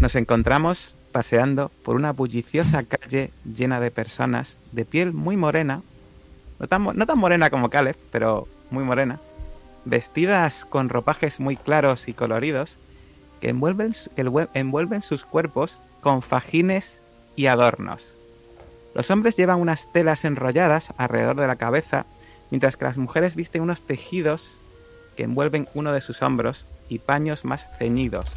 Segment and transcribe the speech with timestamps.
[0.00, 5.82] Nos encontramos paseando por una bulliciosa calle llena de personas de piel muy morena,
[6.58, 9.20] no tan, morena como Caleb, pero muy morena,
[9.84, 12.78] vestidas con ropajes muy claros y coloridos
[13.42, 16.98] que envuelven sus cuerpos con fajines
[17.36, 18.16] y adornos.
[18.94, 22.06] Los hombres llevan unas telas enrolladas alrededor de la cabeza,
[22.50, 24.60] mientras que las mujeres visten unos tejidos
[25.14, 28.34] que envuelven uno de sus hombros y paños más ceñidos,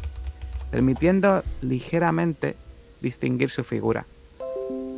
[0.74, 2.56] permitiendo ligeramente
[3.00, 4.06] distinguir su figura.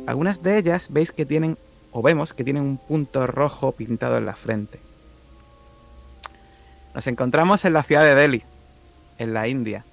[0.07, 1.55] Algunas de ellas veis que tienen,
[1.91, 4.79] o vemos que tienen un punto rojo pintado en la frente.
[6.95, 8.41] Nos encontramos en la ciudad de Delhi,
[9.19, 9.85] en la India.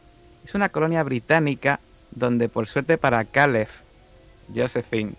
[0.43, 1.81] Es una colonia británica
[2.13, 3.69] donde por suerte para Caleb,
[4.55, 5.13] Josephine,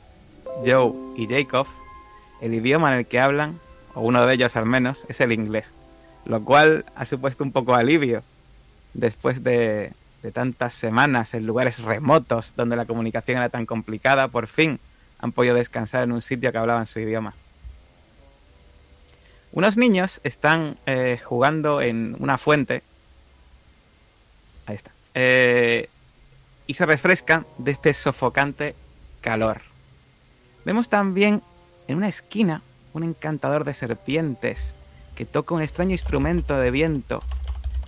[0.66, 1.68] Joe y Jacob,
[2.42, 3.60] el idioma en el que hablan,
[3.94, 5.74] o uno de ellos al menos, es el inglés,
[6.26, 8.24] lo cual ha supuesto un poco alivio
[8.96, 9.94] después de,
[10.26, 14.80] de tantas semanas en lugares remotos donde la comunicación era tan complicada, por fin
[15.20, 17.36] han podido descansar en un sitio que hablaban su idioma.
[19.52, 22.82] Unos niños están eh, jugando en una fuente.
[24.66, 24.90] Ahí está.
[25.14, 25.90] Eh,
[26.66, 28.74] y se refrescan de este sofocante
[29.22, 29.62] calor.
[30.66, 31.44] Vemos también
[31.88, 34.80] en una esquina un encantador de serpientes
[35.16, 37.22] que toca un extraño instrumento de viento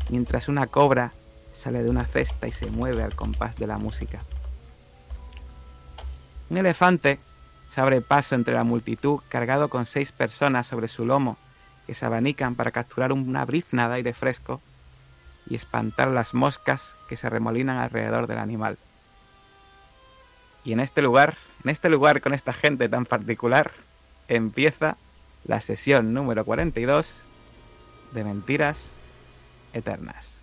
[0.09, 1.13] mientras una cobra
[1.58, 4.22] sale de una cesta y se mueve al compás de la música.
[6.50, 7.19] Un elefante
[7.69, 11.38] se abre paso entre la multitud cargado con seis personas sobre su lomo
[11.85, 14.61] que se abanican para capturar una brizna de aire fresco
[15.50, 18.78] y espantar las moscas que se remolinan alrededor del animal.
[20.63, 23.72] Y en este lugar, en este lugar con esta gente tan particular,
[24.28, 24.97] empieza
[25.45, 27.22] la sesión número 42
[28.13, 28.89] de Mentiras
[29.73, 30.36] Eternas.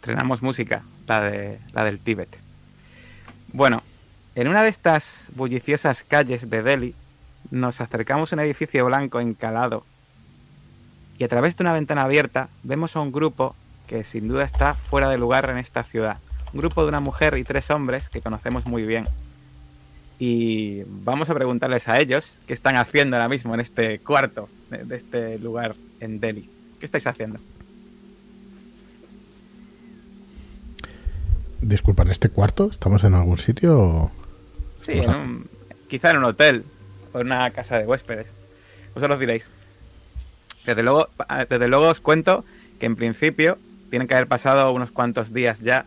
[0.00, 2.34] Estrenamos música, la, de, la del Tíbet.
[3.52, 3.82] Bueno,
[4.34, 6.94] en una de estas bulliciosas calles de Delhi
[7.50, 9.84] nos acercamos a un edificio blanco encalado
[11.18, 13.54] y a través de una ventana abierta vemos a un grupo
[13.88, 16.16] que sin duda está fuera de lugar en esta ciudad.
[16.54, 19.06] Un grupo de una mujer y tres hombres que conocemos muy bien.
[20.18, 24.96] Y vamos a preguntarles a ellos qué están haciendo ahora mismo en este cuarto de,
[24.96, 26.48] este lugar en Delhi.
[26.78, 27.38] ¿Qué estáis haciendo?
[31.62, 32.70] Disculpa, ¿en este cuarto?
[32.70, 34.10] ¿Estamos en algún sitio?
[34.78, 35.00] Sí,
[35.88, 36.64] quizá en un hotel
[37.12, 38.28] o en una casa de huéspedes.
[38.94, 39.50] Vosotros diréis.
[40.64, 41.08] Desde luego,
[41.48, 42.44] desde luego os cuento
[42.78, 43.58] que en principio
[43.90, 45.84] tienen que haber pasado unos cuantos días ya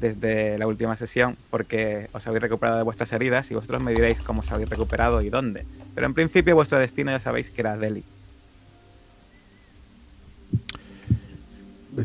[0.00, 4.20] desde la última sesión porque os habéis recuperado de vuestras heridas y vosotros me diréis
[4.20, 5.66] cómo os habéis recuperado y dónde.
[5.94, 8.02] Pero en principio vuestro destino ya sabéis que era Delhi.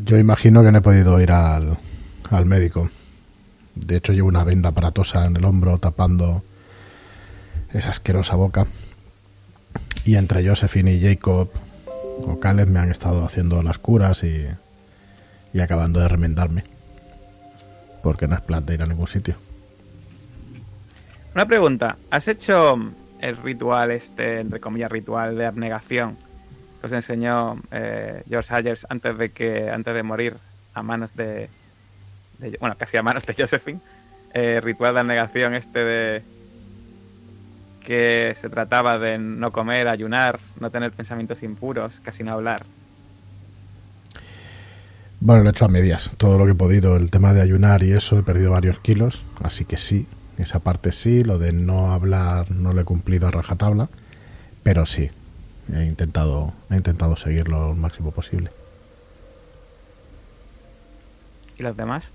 [0.04, 1.78] Yo imagino que no he podido ir al,
[2.34, 2.90] al médico.
[3.74, 6.42] De hecho, llevo una venda aparatosa en el hombro tapando
[7.72, 8.66] esa asquerosa boca.
[10.04, 11.50] Y entre Josephine y Jacob
[11.86, 14.46] o Caleb me han estado haciendo las curas y,
[15.52, 16.64] y acabando de remendarme.
[18.02, 19.36] Porque no es plan de ir a ningún sitio.
[21.34, 21.96] Una pregunta.
[22.10, 22.78] ¿Has hecho
[23.20, 26.16] el ritual, este, entre comillas, ritual de abnegación
[26.80, 30.36] que os enseñó eh, George Ayers antes de que antes de morir
[30.74, 31.48] a manos de,
[32.60, 33.80] bueno, casi a manos de Josephine,
[34.34, 36.22] eh, ritual de negación este de
[37.84, 42.66] que se trataba de no comer, ayunar, no tener pensamientos impuros, casi no hablar.
[45.20, 46.96] Bueno, lo he hecho a medias, todo lo que he podido.
[46.96, 50.06] El tema de ayunar y eso, he perdido varios kilos, así que sí,
[50.36, 53.88] esa parte sí, lo de no hablar no lo he cumplido a rajatabla,
[54.62, 55.10] pero sí,
[55.72, 58.50] he intentado, he intentado seguirlo lo máximo posible.
[61.58, 62.10] ¿Y los demás?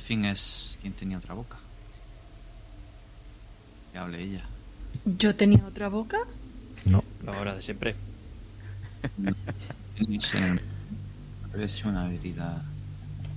[0.00, 1.56] Fin es quien tenía otra boca.
[3.92, 4.42] Que hable ella.
[5.04, 6.18] ¿Yo tenía otra boca?
[6.84, 7.02] No.
[7.24, 7.94] La hora de siempre.
[11.58, 12.62] Es una habilidad.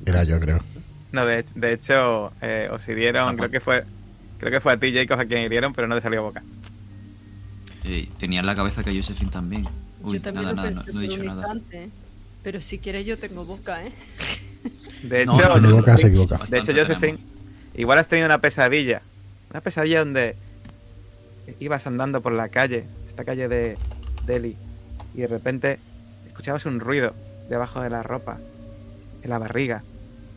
[0.05, 0.59] Era yo, creo.
[1.11, 3.85] No, de, de hecho, eh, os hirieron, creo que fue
[4.39, 6.43] creo que fue a ti, Jacob, a quien hirieron, pero no te salió boca.
[7.83, 9.67] Eh, tenía en la cabeza que Josephine también.
[10.01, 11.41] Uy, yo también nada, lo nada, pensé no, no he dicho nada.
[11.41, 11.89] instante.
[12.43, 13.91] Pero si quieres yo tengo boca, ¿eh?
[15.03, 16.39] De hecho, no, Se no, equivoca, Josephine- se equivoca.
[16.49, 17.17] De hecho, Josephine,
[17.75, 19.01] igual has tenido una pesadilla.
[19.51, 20.35] Una pesadilla donde
[21.59, 23.77] ibas andando por la calle, esta calle de
[24.25, 24.55] Delhi,
[25.13, 25.79] y de repente
[26.27, 27.13] escuchabas un ruido
[27.49, 28.37] debajo de la ropa,
[29.23, 29.83] en la barriga.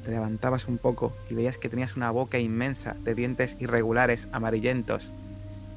[0.04, 5.12] Te levantabas un poco y veías que tenías una boca inmensa de dientes irregulares, amarillentos,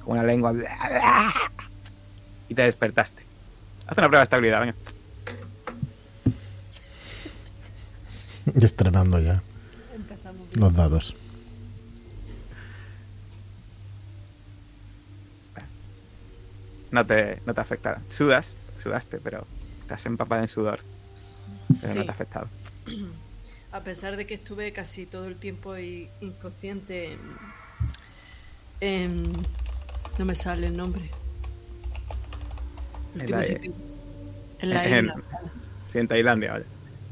[0.06, 0.54] con una lengua.
[2.50, 3.24] Y te despertaste.
[3.88, 4.76] Haz una prueba de estabilidad, venga.
[8.56, 9.42] Y estrenando ya
[9.96, 10.56] Empezamos.
[10.58, 11.16] los dados.
[16.92, 18.02] No te, no te afectará.
[18.10, 19.46] Sudas, sudaste, pero
[19.82, 20.80] estás empapada en sudor.
[21.82, 22.48] Pero no te ha afectado.
[23.72, 27.20] A pesar de que estuve casi todo el tiempo i- inconsciente en,
[28.82, 29.48] en-
[30.18, 31.10] No me sale el nombre.
[33.16, 33.72] El En la- sitio.
[34.60, 35.16] En la en- isla.
[35.90, 36.66] Sí, en Tailandia, vaya.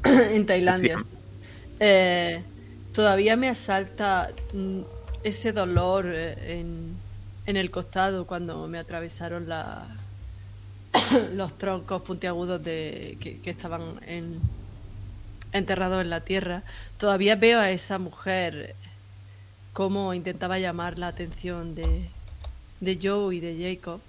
[0.34, 0.98] en Tailandia.
[0.98, 1.04] Sí.
[1.82, 2.42] Eh,
[2.92, 4.80] todavía me asalta mm,
[5.24, 6.96] ese dolor eh, en,
[7.46, 9.48] el costado cuando me atravesaron
[11.34, 14.38] los troncos puntiagudos de, que, estaban en,
[15.52, 16.62] enterrados en la tierra.
[16.98, 18.76] Todavía veo a esa mujer
[19.72, 22.08] cómo intentaba llamar la atención de,
[23.02, 24.00] Joe y de Jacob.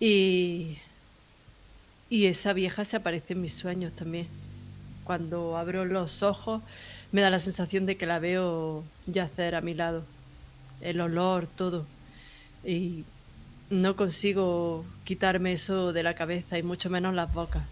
[0.00, 0.78] Y
[2.08, 4.43] esa vieja se aparece en mis sueños también.
[5.04, 6.62] Cuando abro los ojos
[7.12, 10.04] me da la sensación de que la veo yacer a mi lado.
[10.80, 11.86] El olor, todo.
[12.64, 13.04] Y
[13.70, 17.62] no consigo quitarme eso de la cabeza y mucho menos las bocas.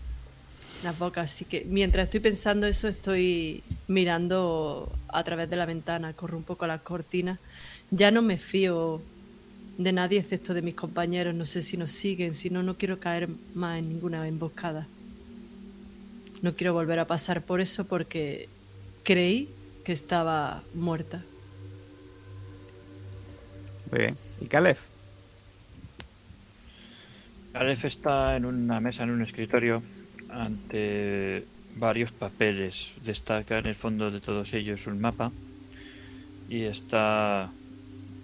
[0.84, 1.32] Las bocas.
[1.32, 6.44] Así que mientras estoy pensando eso estoy mirando a través de la ventana, corro un
[6.44, 7.38] poco las cortinas.
[7.90, 9.00] Ya no me fío
[9.78, 11.35] de nadie excepto de mis compañeros.
[11.35, 14.87] No sé si nos siguen, si no, no quiero caer más en ninguna emboscada.
[16.42, 18.48] No quiero volver a pasar por eso porque
[19.04, 19.48] creí
[19.84, 21.22] que estaba muerta.
[23.90, 24.16] Muy bien.
[24.40, 24.76] ¿Y Caleb?
[27.54, 29.82] Aleph está en una mesa, en un escritorio,
[30.30, 31.44] ante
[31.76, 32.94] varios papeles.
[33.04, 35.30] Destaca en el fondo de todos ellos un mapa
[36.48, 37.50] y está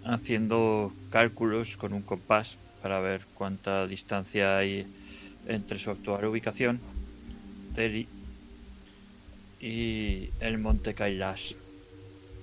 [0.05, 4.87] haciendo cálculos con un compás para ver cuánta distancia hay
[5.47, 6.81] entre su actual ubicación,
[9.61, 11.55] Y el monte Kailash,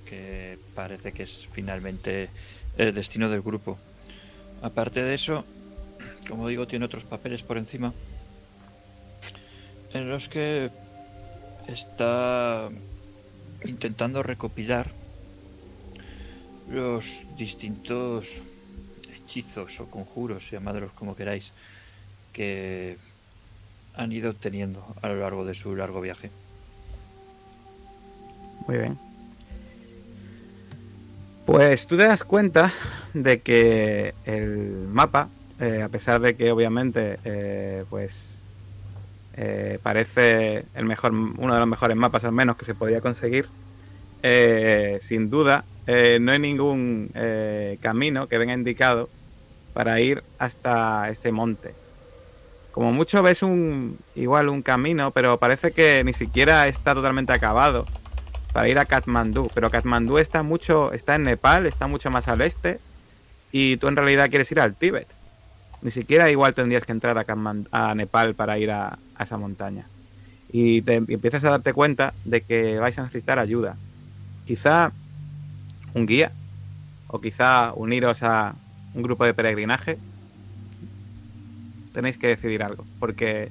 [0.06, 2.30] que parece que es finalmente
[2.78, 3.78] el destino del grupo.
[4.62, 5.46] Aparte de eso,
[6.28, 7.94] como digo, tiene otros papeles por encima
[9.94, 10.70] en los que
[11.68, 12.70] está
[13.64, 14.92] intentando recopilar
[16.70, 18.42] los distintos
[19.16, 21.54] hechizos o conjuros, llamadlos como queráis,
[22.34, 22.98] que
[23.98, 26.30] han ido obteniendo a lo largo de su largo viaje.
[28.68, 28.98] Muy bien.
[31.46, 32.74] Pues tú te das cuenta
[33.14, 38.40] de que el mapa, eh, a pesar de que obviamente eh, pues
[39.38, 43.48] eh, parece el mejor, uno de los mejores mapas al menos que se podría conseguir,
[44.24, 47.12] eh, sin duda eh, no hay ningún
[47.80, 49.10] camino que venga indicado
[49.74, 51.85] para ir hasta ese monte.
[52.76, 57.86] Como mucho ves un igual un camino, pero parece que ni siquiera está totalmente acabado
[58.52, 62.42] para ir a Katmandú, pero Katmandú está mucho está en Nepal, está mucho más al
[62.42, 62.82] este
[63.54, 65.08] y tú en realidad quieres ir al Tíbet.
[65.84, 67.26] Ni siquiera igual tendrías que entrar a,
[67.72, 69.88] a Nepal para ir a, a esa montaña.
[70.52, 73.78] Y, te, y empiezas a darte cuenta de que vais a necesitar ayuda.
[74.46, 74.92] Quizá
[75.94, 76.34] un guía
[77.08, 78.54] o quizá uniros a
[78.94, 79.98] un grupo de peregrinaje.
[81.96, 83.50] Tenéis que decidir algo, porque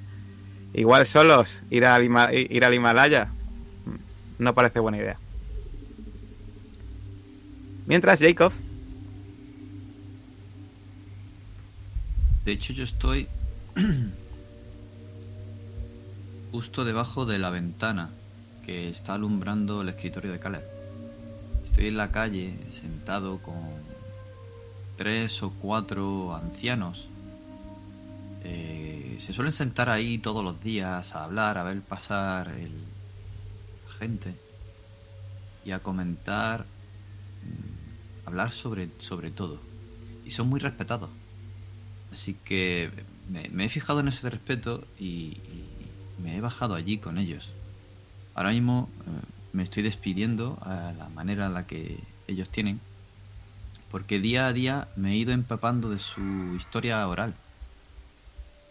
[0.72, 3.32] igual solos ir al, ir al Himalaya
[4.38, 5.18] no parece buena idea.
[7.86, 8.52] Mientras Jacob,
[12.44, 13.26] De hecho, yo estoy
[16.52, 18.10] justo debajo de la ventana
[18.66, 20.62] que está alumbrando el escritorio de Caleb.
[21.64, 23.54] Estoy en la calle sentado con
[24.98, 27.08] tres o cuatro ancianos.
[28.44, 32.72] Eh, se suelen sentar ahí todos los días a hablar, a ver pasar el,
[33.98, 34.34] gente
[35.64, 39.58] y a comentar, mm, hablar sobre, sobre todo.
[40.24, 41.10] Y son muy respetados.
[42.12, 42.90] Así que
[43.28, 47.50] me, he fijado en ese respeto y, y me he bajado allí con ellos.
[48.34, 52.80] Ahora mismo eh, me estoy despidiendo a la manera en la que ellos tienen,
[53.90, 57.34] porque día a día me he ido empapando de su historia oral,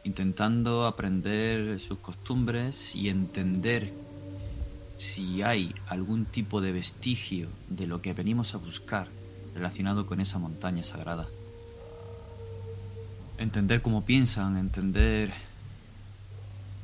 [0.04, 3.94] intentando aprender sus costumbres y entender
[4.98, 9.08] si hay algún tipo de vestigio de lo que venimos a buscar
[9.56, 11.28] relacionado con esa montaña sagrada.
[13.38, 15.34] Entender cómo piensan, entender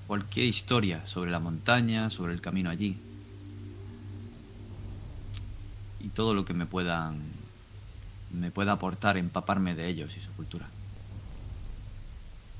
[0.07, 2.97] cualquier historia sobre la montaña, sobre el camino allí.
[5.99, 7.19] Y todo lo que me puedan
[8.31, 10.67] me pueda aportar, empaparme de ellos y su cultura.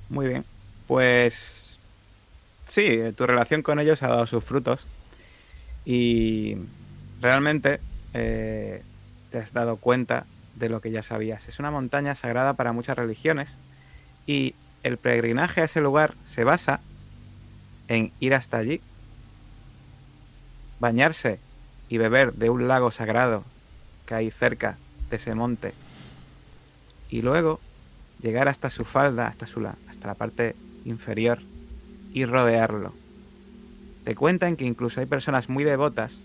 [0.09, 0.45] Muy bien.
[0.87, 1.79] Pues
[2.67, 4.85] sí, tu relación con ellos ha dado sus frutos.
[5.85, 6.57] Y
[7.21, 7.79] realmente
[8.13, 8.83] eh,
[9.31, 10.25] te has dado cuenta
[10.55, 11.47] de lo que ya sabías.
[11.47, 13.55] Es una montaña sagrada para muchas religiones
[14.25, 16.79] y el peregrinaje a ese lugar se basa
[17.87, 18.81] en ir hasta allí,
[20.79, 21.39] bañarse
[21.89, 23.43] y beber de un lago sagrado
[24.05, 24.77] que hay cerca
[25.09, 25.73] de ese monte
[27.09, 27.59] y luego
[28.21, 31.39] llegar hasta su falda, hasta, su, hasta la parte inferior
[32.13, 32.93] y rodearlo.
[34.03, 36.23] Te cuentan que incluso hay personas muy devotas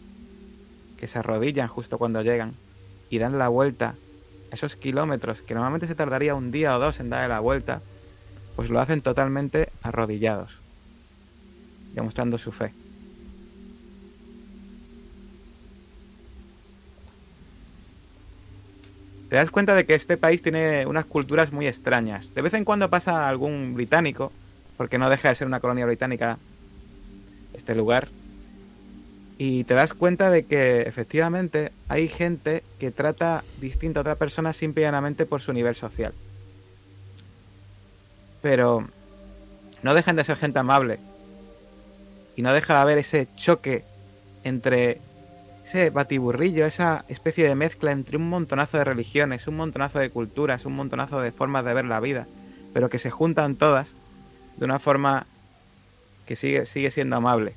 [0.99, 2.53] que se arrodillan justo cuando llegan
[3.11, 3.95] y dan la vuelta
[4.55, 7.83] esos kilómetros que normalmente se tardaría un día o dos en darle la vuelta,
[8.57, 10.53] pues lo hacen totalmente arrodillados,
[11.93, 12.73] demostrando su fe.
[19.29, 22.35] Te das cuenta de que este país tiene unas culturas muy extrañas.
[22.35, 24.33] De vez en cuando pasa algún británico,
[24.77, 26.39] porque no deja de ser una colonia británica
[27.55, 28.09] este lugar,
[29.37, 34.53] y te das cuenta de que efectivamente hay gente que trata distinta a otra persona
[34.53, 36.13] simplemente por su nivel social.
[38.43, 38.87] Pero
[39.83, 40.99] no dejan de ser gente amable.
[42.37, 43.85] Y no deja de haber ese choque
[44.45, 45.01] entre
[45.65, 50.67] ese batiburrillo, esa especie de mezcla entre un montonazo de religiones, un montonazo de culturas,
[50.67, 52.27] un montonazo de formas de ver la vida,
[52.75, 53.95] pero que se juntan todas
[54.57, 55.27] de una forma
[56.27, 57.55] que sigue, sigue siendo amable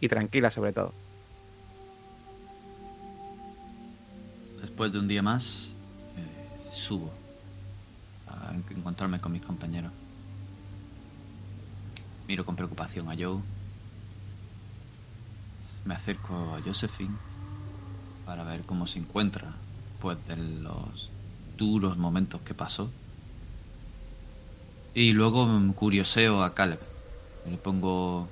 [0.00, 0.92] y tranquila sobre todo.
[4.60, 5.74] Después de un día más,
[6.16, 7.10] eh, subo
[8.26, 9.92] a encontrarme con mis compañeros.
[12.26, 13.40] Miro con preocupación a Joe.
[15.84, 17.16] Me acerco a Josephine
[18.24, 19.52] para ver cómo se encuentra
[19.90, 21.10] después de los
[21.56, 22.90] duros momentos que pasó.
[24.94, 26.80] Y luego curioseo a Caleb.
[27.48, 28.28] Le pongo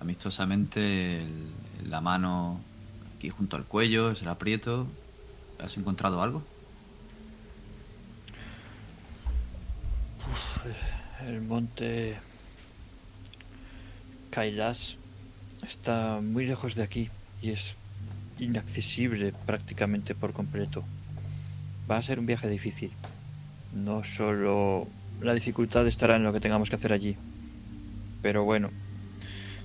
[0.00, 1.26] amistosamente
[1.84, 2.60] la mano
[3.16, 4.86] aquí junto al cuello, se la aprieto.
[5.58, 6.42] ¿Has encontrado algo?
[11.26, 12.18] El monte
[14.30, 14.96] Kailash
[15.66, 17.10] está muy lejos de aquí
[17.42, 17.74] y es
[18.38, 20.84] inaccesible prácticamente por completo.
[21.90, 22.90] Va a ser un viaje difícil.
[23.74, 24.86] No solo
[25.20, 27.16] la dificultad estará en lo que tengamos que hacer allí,
[28.22, 28.70] pero bueno,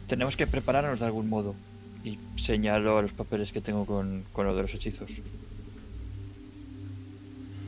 [0.08, 1.56] tenemos que prepararnos de algún modo.
[2.04, 5.22] Y señalo a los papeles que tengo con, con lo de los hechizos.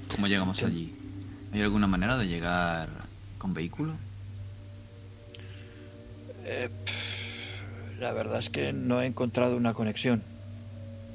[0.10, 0.94] ¿Cómo llegamos allí?
[1.54, 2.90] ¿Hay alguna manera de llegar
[3.38, 3.94] con vehículo?
[6.46, 7.03] Eh, pff,
[8.04, 10.22] la verdad es que no he encontrado una conexión.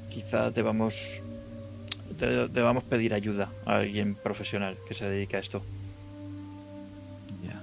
[0.09, 1.21] Quizá debamos,
[2.17, 5.61] de- debamos pedir ayuda a alguien profesional que se dedique a esto.
[7.43, 7.61] Ya.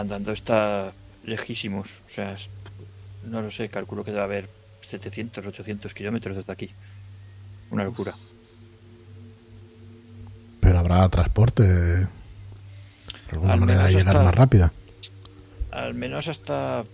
[0.00, 0.92] Andando está
[1.24, 2.00] lejísimos.
[2.06, 2.34] O sea,
[3.26, 4.48] no lo sé, calculo que debe haber
[4.82, 6.70] 700, 800 kilómetros desde aquí.
[7.70, 8.14] Una locura.
[10.60, 11.62] Pero habrá transporte.
[11.62, 12.06] de
[13.32, 14.72] alguna Al manera de llegar hasta- más rápida.
[15.72, 16.84] Al menos hasta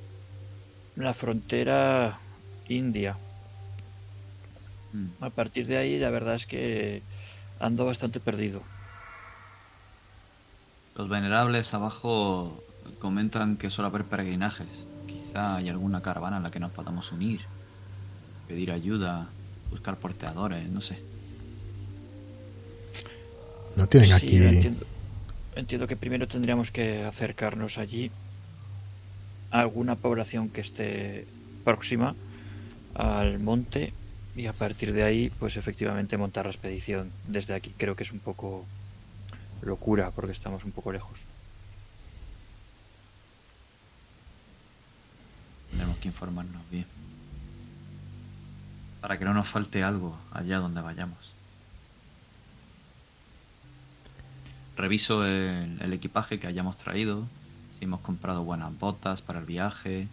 [0.97, 2.19] la frontera
[2.69, 3.17] india.
[4.93, 5.23] Mm.
[5.25, 7.03] A partir de ahí, la verdad es que
[7.61, 8.63] ando bastante perdido.
[10.97, 12.63] Los venerables abajo
[12.99, 14.69] comentan que suele haber peregrinajes.
[15.07, 17.43] Quizá hay alguna caravana en la que nos podamos unir.
[18.49, 19.27] Pedir ayuda,
[19.71, 20.99] buscar porteadores, no sé.
[23.77, 24.37] No tienen Sí, aquí.
[24.47, 24.87] entiendo,
[25.55, 28.11] entiendo que primero tendríamos que acercarnos allí
[29.51, 31.27] alguna población que esté
[31.65, 32.15] próxima
[32.95, 33.93] al monte
[34.35, 37.73] y a partir de ahí, pues efectivamente montar la expedición desde aquí.
[37.77, 38.65] Creo que es un poco
[39.63, 41.25] locura porque estamos un poco lejos.
[45.71, 46.87] Tenemos que informarnos bien.
[49.01, 51.37] Para que no nos falte algo allá donde vayamos.
[54.77, 57.27] reviso el, el equipaje que hayamos traído,
[57.79, 60.07] si hemos comprado buenas botas para el viaje,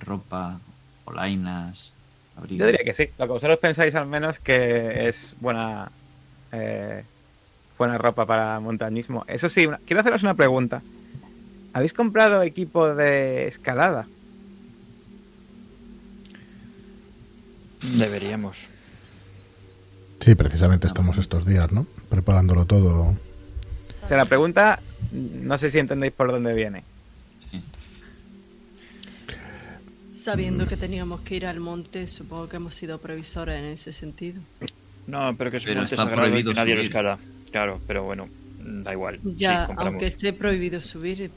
[0.00, 0.58] ropa,
[1.04, 1.92] polainas,
[2.36, 2.60] abrigo.
[2.60, 3.08] Yo diría que sí.
[3.18, 5.90] Lo que vosotros pensáis al menos que es buena
[6.52, 7.04] eh,
[7.78, 9.24] buena ropa para montañismo.
[9.28, 10.82] Eso sí, una- quiero haceros una pregunta.
[11.72, 14.06] ¿Habéis comprado equipo de escalada?
[17.98, 18.68] Deberíamos.
[20.20, 21.86] Sí, precisamente estamos estos días, ¿no?
[22.08, 23.14] Preparándolo todo.
[24.06, 24.78] O sea, la pregunta,
[25.10, 26.84] no sé si entendéis por dónde viene.
[30.12, 34.40] Sabiendo que teníamos que ir al monte, supongo que hemos sido previsores en ese sentido.
[35.08, 37.18] No, pero que es un monte sagrado y prohibido que nadie lo escala.
[37.50, 38.28] Claro, pero bueno,
[38.60, 39.18] da igual.
[39.24, 41.30] Ya, sí, aunque esté prohibido subir, eh,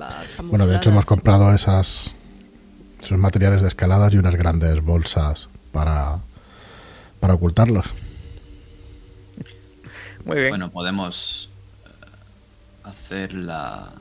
[0.00, 2.12] va Bueno, de hecho hemos comprado esas
[3.00, 6.18] esos materiales de escaladas y unas grandes bolsas para
[7.20, 7.86] para ocultarlos.
[10.24, 10.48] Muy bien.
[10.48, 11.49] Bueno, podemos
[12.84, 13.92] hacer la...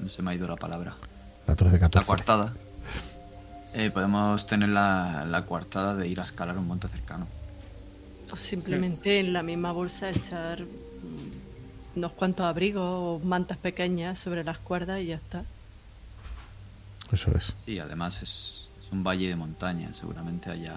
[0.00, 0.94] No se me ha ido la palabra.
[1.46, 2.06] La 13 La 14.
[2.06, 2.54] coartada.
[3.74, 7.26] Eh, podemos tener la, la coartada de ir a escalar un monte cercano.
[8.30, 14.44] O simplemente en la misma bolsa echar mm, unos cuantos abrigos o mantas pequeñas sobre
[14.44, 15.44] las cuerdas y ya está.
[17.12, 17.54] Eso es.
[17.64, 19.92] Sí, además es, es un valle de montaña.
[19.94, 20.76] Seguramente haya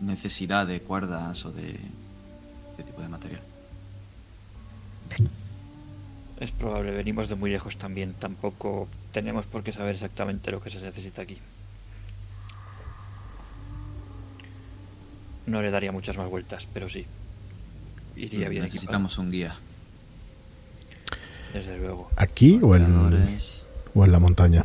[0.00, 1.78] necesidad de cuerdas o de
[2.70, 3.42] este tipo de material.
[6.38, 8.12] Es probable, venimos de muy lejos también.
[8.14, 11.38] Tampoco tenemos por qué saber exactamente lo que se necesita aquí.
[15.46, 17.06] No le daría muchas más vueltas, pero sí.
[18.16, 19.56] Iría bien Necesitamos un guía.
[21.52, 22.10] desde luego.
[22.16, 23.38] ¿Aquí o en,
[23.94, 24.64] o en la montaña?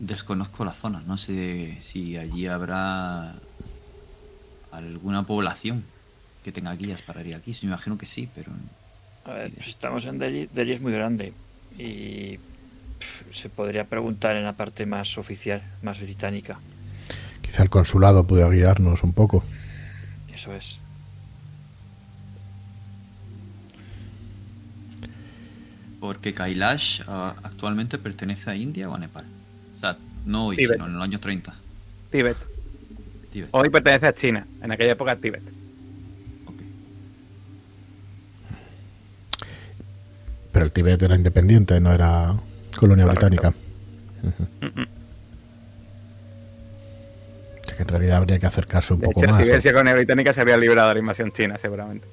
[0.00, 3.34] Desconozco la zona, no sé si allí habrá
[4.70, 5.84] alguna población
[6.48, 7.54] que tenga guías para ir aquí.
[7.62, 8.52] Me imagino que sí, pero
[9.24, 10.48] A ver, pues estamos en Delhi.
[10.52, 11.32] Delhi es muy grande
[11.78, 12.38] y
[13.32, 16.58] se podría preguntar en la parte más oficial, más británica.
[17.42, 19.44] Quizá el consulado pueda guiarnos un poco.
[20.32, 20.80] Eso es.
[26.00, 29.24] porque Kailash ah, actualmente pertenece a India o a Nepal.
[29.76, 30.76] O sea, no hoy, Tíbet.
[30.76, 31.54] sino en los años 30.
[32.10, 32.36] Tíbet.
[33.32, 33.48] Tíbet.
[33.52, 34.46] Hoy pertenece a China.
[34.62, 35.42] En aquella época Tíbet.
[40.58, 42.34] Pero el Tíbet era independiente, no era
[42.76, 43.26] colonia Correcto.
[43.28, 43.54] británica.
[44.60, 44.86] Mm, mm.
[47.60, 49.36] O sea que en realidad habría que acercarse un De poco hecho, más.
[49.38, 49.50] si ¿no?
[49.52, 52.08] hubiese colonia británica se habría librado de la invasión china, seguramente.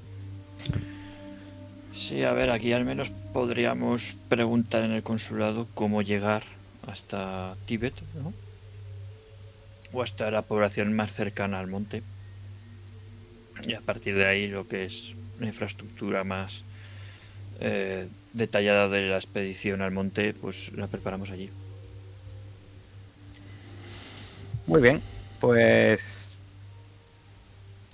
[1.96, 6.44] Sí, a ver, aquí al menos podríamos preguntar en el consulado cómo llegar
[6.86, 8.32] hasta Tíbet, ¿no?
[9.92, 12.04] O hasta la población más cercana al monte.
[13.68, 16.64] Y a partir de ahí lo que es la infraestructura más
[17.60, 21.50] eh, detallada de la expedición al monte, pues la preparamos allí.
[24.68, 25.02] Muy bien,
[25.40, 26.34] pues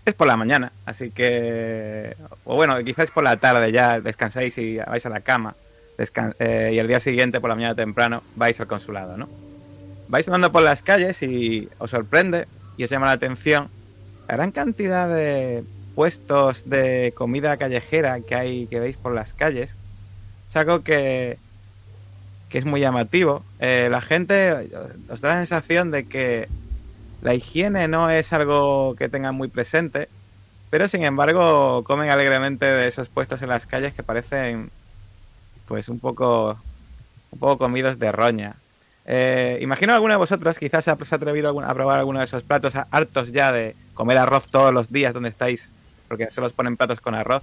[0.05, 4.77] es por la mañana, así que, o bueno, quizás por la tarde ya descansáis y
[4.77, 5.55] vais a la cama,
[6.39, 9.29] eh, y el día siguiente por la mañana temprano vais al consulado, ¿no?
[10.07, 12.47] Vais andando por las calles y os sorprende
[12.77, 13.69] y os llama la atención
[14.27, 15.63] la gran cantidad de
[15.95, 19.77] puestos de comida callejera que hay que veis por las calles.
[20.49, 21.37] Es algo que,
[22.49, 23.43] que es muy llamativo.
[23.59, 24.69] Eh, la gente
[25.09, 26.47] os da la sensación de que
[27.21, 30.09] la higiene no es algo que tengan muy presente,
[30.69, 34.71] pero sin embargo comen alegremente de esos puestos en las calles que parecen
[35.67, 36.57] pues un poco
[37.31, 38.55] un poco comidos de roña.
[39.05, 42.73] Eh, imagino alguno de vosotros quizás se ha atrevido a probar alguno de esos platos
[42.91, 45.73] hartos ya de comer arroz todos los días donde estáis,
[46.11, 47.41] porque solo os ponen platos con arroz.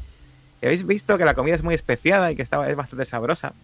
[0.61, 3.55] Y habéis visto que la comida es muy especiada y que está, es bastante sabrosa.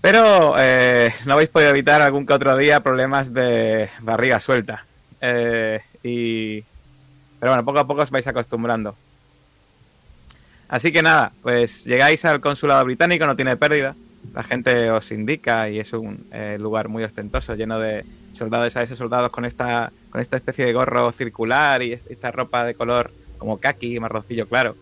[0.00, 4.84] Pero eh, no habéis podido evitar algún que otro día problemas de barriga suelta.
[5.20, 6.62] Eh, y...
[7.40, 8.94] Pero bueno, poco a poco os vais acostumbrando.
[10.68, 13.96] Así que nada, pues llegáis al consulado británico, no tiene pérdida.
[14.32, 18.04] La gente os indica y es un eh, lugar muy ostentoso, lleno de
[18.38, 22.30] soldados a esos soldados con esta, con esta especie de gorro circular y es- esta
[22.30, 24.76] ropa de color como kaki, marroncillo claro.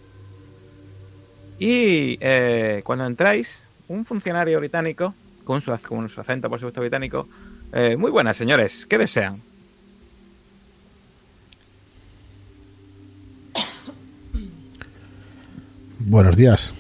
[1.59, 7.27] Y eh, cuando entráis, un funcionario británico, con su, con su acento por supuesto británico,
[7.73, 9.41] eh, muy buenas señores, ¿qué desean?
[16.01, 16.75] Buenos días.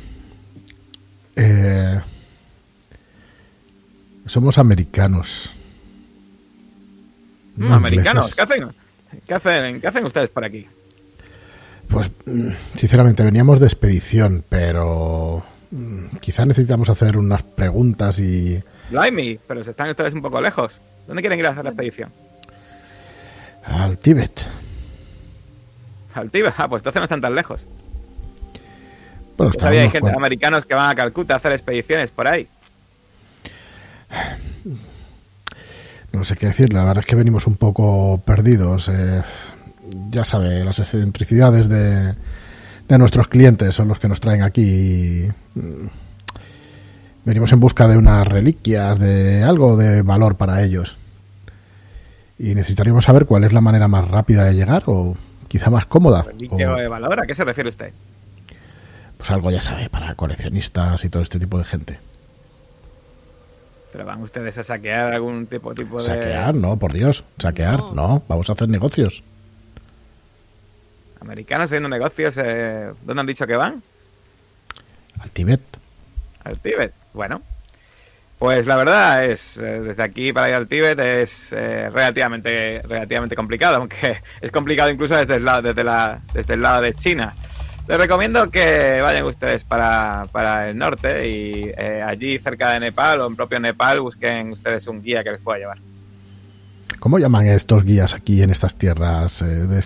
[1.36, 2.00] Eh,
[4.26, 5.52] somos americanos.
[7.56, 8.34] Mm, No Americanos.
[8.34, 8.68] ¿qué hacen?
[9.26, 9.80] ¿Qué hacen?
[9.80, 10.66] ¿Qué hacen ustedes por aquí?
[11.88, 18.62] Pues, mm, sinceramente, veníamos de expedición, pero mm, quizá necesitamos hacer unas preguntas y...
[18.90, 20.78] Blimey, pero se están ustedes un poco lejos.
[21.06, 22.10] ¿Dónde quieren ir a hacer la expedición?
[23.64, 24.32] Al Tíbet.
[26.14, 26.54] Al Tíbet.
[26.56, 27.66] Ah, pues entonces no están tan lejos.
[29.36, 32.48] Bueno, Pues había estábamos gente, americanos que van a Calcuta a hacer expediciones por ahí.
[36.12, 38.88] No sé qué decir, la verdad es que venimos un poco perdidos.
[38.88, 39.22] eh,
[40.10, 42.14] ya sabe, las excentricidades de,
[42.88, 44.62] de nuestros clientes son los que nos traen aquí.
[44.62, 45.86] y, mm,
[47.24, 50.96] venimos en busca de unas reliquias, de algo de valor para ellos.
[52.38, 55.14] Y necesitaríamos saber cuál es la manera más rápida de llegar o
[55.48, 56.22] quizá más cómoda.
[56.22, 57.92] Reliquia o, de valor, ¿a qué se refiere usted?
[59.18, 61.98] pues algo, ya sabe, para coleccionistas y todo este tipo de gente.
[63.92, 66.04] ¿Pero van ustedes a saquear algún tipo, tipo de...
[66.04, 67.24] Saquear, no, por Dios.
[67.36, 67.94] Saquear, No.
[67.94, 68.22] no.
[68.28, 69.24] Vamos a hacer negocios.
[71.20, 73.82] Americanos haciendo negocios, eh, ¿dónde han dicho que van?
[75.20, 75.60] Al Tíbet.
[76.44, 76.92] Al Tíbet.
[77.12, 77.42] Bueno,
[78.38, 83.34] pues la verdad es, eh, desde aquí para ir al Tíbet es eh, relativamente, relativamente
[83.34, 87.34] complicado, aunque es complicado incluso desde el lado, desde la, desde el lado de China.
[87.88, 93.22] Les recomiendo que vayan ustedes para, para el norte y eh, allí cerca de Nepal
[93.22, 95.78] o en propio Nepal busquen ustedes un guía que les pueda llevar.
[97.00, 99.40] ¿Cómo llaman estos guías aquí en estas tierras?
[99.40, 99.78] de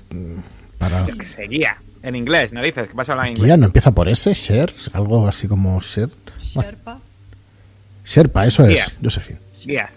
[0.82, 1.04] para...
[1.04, 1.76] Que se guía.
[2.02, 3.46] En inglés, narices, que pasa a hablar en inglés.
[3.46, 4.32] ¿Guía no empieza por S?
[4.34, 4.72] ¿Share?
[4.92, 6.10] ¿Algo así como Share?
[6.42, 6.98] Sherpa.
[8.04, 8.86] Sherpa, eso es, Guía.
[9.02, 9.38] Josephine.
[9.64, 9.90] Guías.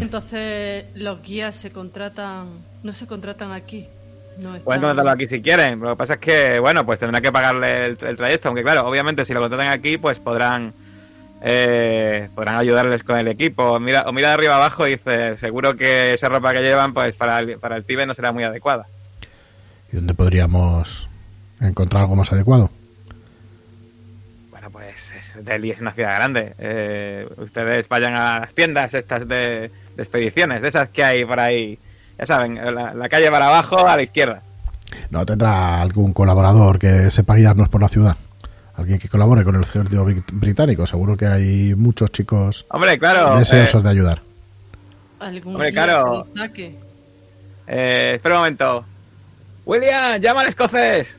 [0.00, 2.48] Entonces, los guías se contratan,
[2.82, 3.86] no se contratan aquí.
[4.38, 5.80] No Pueden contratarlo aquí si quieren.
[5.80, 8.48] Lo que pasa es que, bueno, pues tendrán que pagarle el, el trayecto.
[8.48, 10.72] Aunque, claro, obviamente, si lo contratan aquí, pues podrán
[11.42, 13.78] eh, podrán ayudarles con el equipo.
[13.80, 17.14] Mira, o mira de arriba abajo y dice: Seguro que esa ropa que llevan, pues
[17.14, 18.86] para el, para el Tíbet no será muy adecuada.
[19.92, 21.08] ¿Y dónde podríamos
[21.60, 22.70] encontrar algo más adecuado?
[24.50, 26.54] Bueno, pues es- Delhi es una ciudad grande.
[26.58, 31.40] Eh, ustedes vayan a las tiendas estas de, de expediciones, de esas que hay por
[31.40, 31.78] ahí.
[32.18, 34.42] Ya saben, la, la calle para abajo a la izquierda.
[35.10, 38.16] ¿No tendrá algún colaborador que sepa guiarnos por la ciudad?
[38.74, 40.86] ¿Alguien que colabore con el ejército brit- británico?
[40.86, 43.38] Seguro que hay muchos chicos Hombre, claro.
[43.38, 44.22] deseosos eh, de ayudar.
[45.20, 46.26] algún Hombre, claro.
[47.66, 48.84] Eh, espera un momento.
[49.64, 51.18] William, llama al escocés.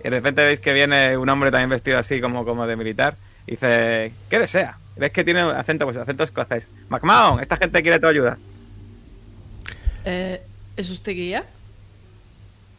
[0.00, 3.16] Y de repente veis que viene un hombre también vestido así como, como de militar.
[3.46, 4.78] Y dice, ¿qué desea?
[4.96, 6.68] Ves que tiene acento, pues acento escocés.
[6.88, 8.38] McMahon, esta gente quiere tu ayuda.
[10.04, 10.40] Eh,
[10.76, 11.44] ¿Es usted guía?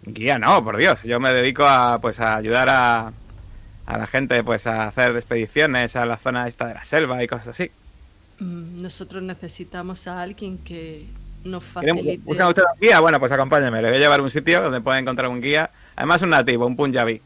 [0.03, 1.01] Guía, no, por Dios.
[1.03, 3.13] Yo me dedico a pues a ayudar a,
[3.85, 7.27] a la gente pues a hacer expediciones a la zona esta de la selva y
[7.27, 7.71] cosas así.
[8.39, 11.07] Mm, Nosotros necesitamos a alguien que
[11.45, 12.23] nos ¿Quieren- facilite.
[12.25, 12.99] ¿Buscan ustedes un guía?
[12.99, 13.81] Bueno, pues acompáñenme.
[13.81, 15.69] Le voy a llevar a un sitio donde pueden encontrar un guía.
[15.95, 17.21] Además un nativo, un punjabi.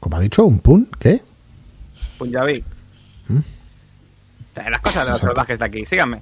[0.00, 0.44] ¿Cómo ha dicho?
[0.44, 0.88] ¿Un pun?
[0.98, 1.20] ¿Qué?
[2.18, 2.64] Punjabi.
[3.28, 3.38] ¿Mm?
[4.70, 5.86] Las cosas de los salvajes de aquí.
[5.86, 6.20] Síganme.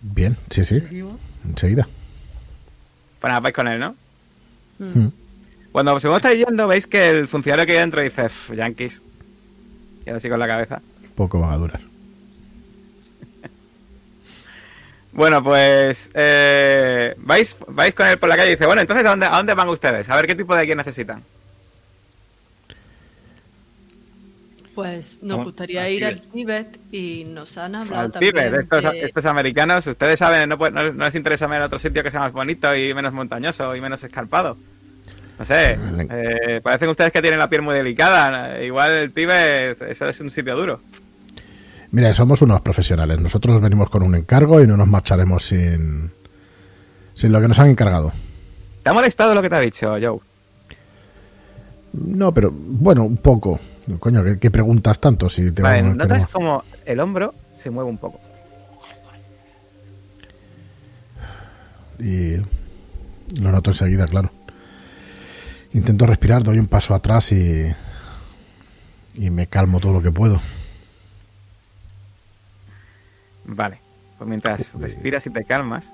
[0.00, 0.80] Bien, sí, sí,
[1.44, 1.88] enseguida.
[3.20, 3.96] Para vais con él, ¿no?
[4.78, 4.84] Mm.
[5.06, 5.12] Mm.
[5.72, 9.02] Cuando según estáis yendo, veis que el funcionario que hay dentro dice, "Pff, yankees.
[10.06, 10.80] Y así con la cabeza.
[11.16, 11.80] Poco van a durar.
[15.18, 19.10] Bueno, pues eh, vais, vais con él por la calle y dice, bueno, entonces ¿a
[19.10, 20.08] dónde, ¿a dónde van ustedes?
[20.08, 21.24] A ver qué tipo de guía necesitan.
[24.76, 26.78] Pues nos gustaría al ir al Tíbet.
[26.92, 30.92] Y nos han hablado Al también Tíbet, estos, que- estos americanos, ustedes saben, no, no,
[30.92, 34.04] no les interesa ver otro sitio que sea más bonito y menos montañoso y menos
[34.04, 34.56] escarpado.
[35.36, 35.76] No sé,
[36.10, 38.62] eh, parecen ustedes que tienen la piel muy delicada.
[38.62, 40.80] Igual el Tíbet, eso es un sitio duro.
[41.90, 43.18] Mira, somos unos profesionales.
[43.20, 46.12] Nosotros venimos con un encargo y no nos marcharemos sin,
[47.14, 48.12] sin lo que nos han encargado.
[48.82, 50.18] ¿Te ha molestado lo que te ha dicho, Joe?
[51.94, 53.58] No, pero bueno, un poco.
[53.98, 55.30] Coño, ¿qué, qué preguntas tanto?
[55.30, 58.20] Si te Vale, notas queremos- como el hombro se mueve un poco.
[61.98, 62.36] Y
[63.40, 64.30] lo noto enseguida, claro.
[65.72, 67.66] Intento respirar, doy un paso atrás y,
[69.14, 70.40] y me calmo todo lo que puedo.
[73.48, 73.80] Vale,
[74.18, 75.90] pues mientras respiras y te calmas,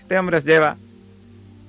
[0.00, 0.76] este hombre os lleva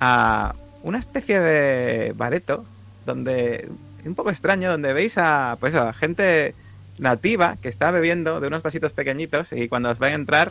[0.00, 2.64] a una especie de bareto
[3.06, 3.70] donde
[4.04, 6.56] un poco extraño, donde veis a pues a gente
[6.98, 10.50] nativa que está bebiendo de unos vasitos pequeñitos y cuando os va a entrar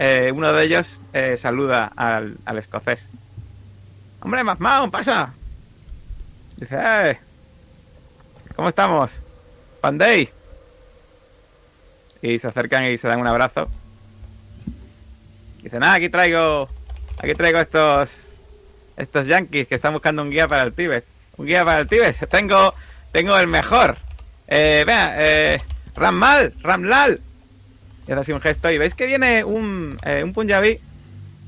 [0.00, 3.10] eh, uno de ellos eh, saluda al, al escocés.
[4.22, 5.32] Hombre, McMahon, pasa.
[6.56, 7.18] Dice, eh,
[8.56, 9.12] ¿cómo estamos?
[9.80, 10.28] Pandey.
[12.22, 13.70] Y se acercan y se dan un abrazo.
[15.62, 16.68] Dice, nada, aquí traigo,
[17.18, 18.34] aquí traigo estos,
[18.96, 21.04] estos yankees que están buscando un guía para el Tíbet.
[21.36, 22.16] Un guía para el Tíbet.
[22.28, 22.74] Tengo,
[23.12, 23.96] tengo el mejor.
[24.48, 25.62] Eh, vea, eh,
[25.94, 27.20] Rammal, Ramlal.
[28.08, 30.80] Y hace así un gesto y veis que viene un, eh, un punjabi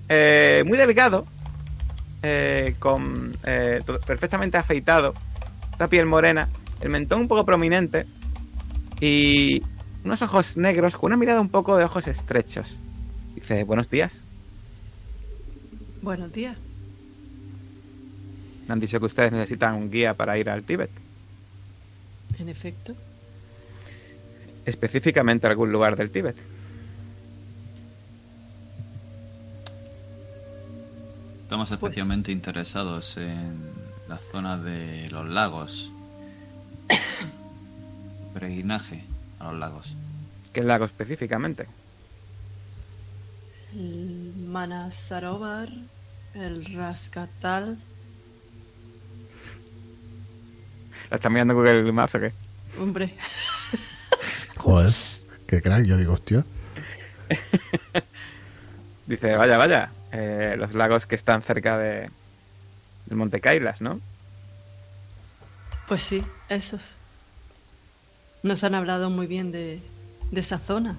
[0.09, 1.27] eh, muy delgado,
[2.22, 5.14] eh, con eh, perfectamente afeitado,
[5.79, 6.48] la piel morena,
[6.81, 8.07] el mentón un poco prominente
[9.01, 9.62] y
[10.05, 12.82] unos ojos negros con una mirada un poco de ojos estrechos.
[13.43, 14.21] Dice, buenos días.
[16.01, 16.57] Buenos días.
[18.69, 20.91] Me han dicho que ustedes necesitan un guía para ir al Tíbet.
[22.39, 22.95] En efecto.
[24.65, 26.37] Específicamente a algún lugar del Tíbet.
[31.43, 33.59] Estamos especialmente interesados en
[34.09, 35.91] la zona de los lagos.
[38.35, 39.03] Peregrinaje
[39.41, 39.97] a los lagos.
[40.53, 41.67] ¿Qué lago específicamente?
[43.75, 45.69] El Manasarovar,
[46.35, 47.79] el Raskatal.
[51.11, 52.33] ¿La están mirando Google Maps o qué?
[52.79, 53.15] Hombre,
[54.57, 54.93] Joder,
[55.47, 55.85] qué crack.
[55.85, 56.45] Yo digo, hostia.
[59.07, 59.91] Dice, vaya, vaya.
[60.13, 62.11] eh, los lagos que están cerca de
[63.07, 64.01] del Monte Kailas, ¿no?
[65.89, 66.95] pues sí, esos.
[68.43, 69.83] Nos han hablado muy bien de,
[70.31, 70.97] de esa zona.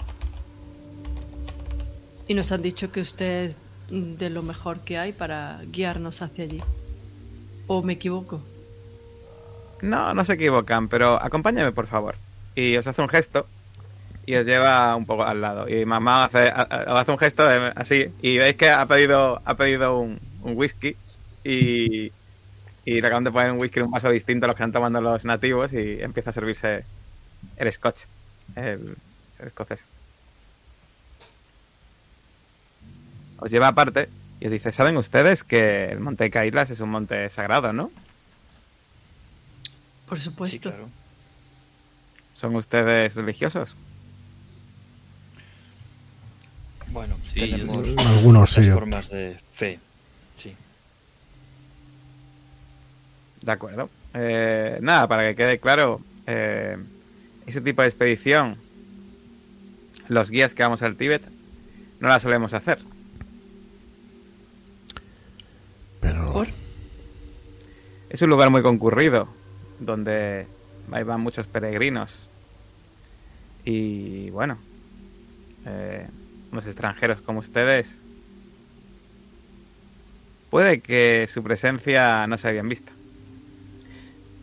[2.28, 3.58] Y nos han dicho que usted es
[3.90, 6.62] de lo mejor que hay para guiarnos hacia allí.
[7.68, 8.42] ¿O me equivoco?
[9.82, 12.16] No, no se equivocan, pero acompáñame, por favor.
[12.56, 13.46] Y os hace un gesto
[14.26, 15.68] y os lleva un poco al lado.
[15.68, 17.44] Y mamá hace, hace un gesto
[17.76, 20.96] así y veis que ha pedido, ha pedido un, un whisky
[21.44, 22.12] y,
[22.86, 24.72] y le acaban de poner un whisky en un vaso distinto a los que están
[24.72, 26.86] tomando los nativos y empieza a servirse
[27.58, 28.04] el scotch,
[28.56, 28.96] el,
[29.40, 29.86] el escocés.
[33.44, 34.08] Os lleva aparte
[34.40, 37.92] y os dice, ¿saben ustedes que el monte Kailas es un monte sagrado, no?
[40.08, 40.70] Por Sí, supuesto.
[40.70, 40.88] claro.
[42.34, 43.76] ¿Son ustedes religiosos?
[46.88, 49.78] Bueno, Sí, tenemos yo- Algunos sí, formas de fe.
[50.38, 50.56] Sí.
[53.42, 53.90] De acuerdo.
[54.14, 56.78] Eh, nada, para que quede claro, eh,
[57.46, 58.56] ese tipo de expedición,
[60.08, 61.24] los guías que vamos al Tíbet,
[62.00, 62.80] no la solemos hacer.
[66.04, 66.50] Pero ¿Por?
[68.10, 69.28] Es un lugar muy concurrido,
[69.80, 70.46] donde
[70.92, 72.12] ahí van muchos peregrinos.
[73.64, 74.58] Y bueno,
[75.66, 76.06] eh,
[76.52, 78.02] unos extranjeros como ustedes,
[80.50, 82.92] puede que su presencia no sea bien vista.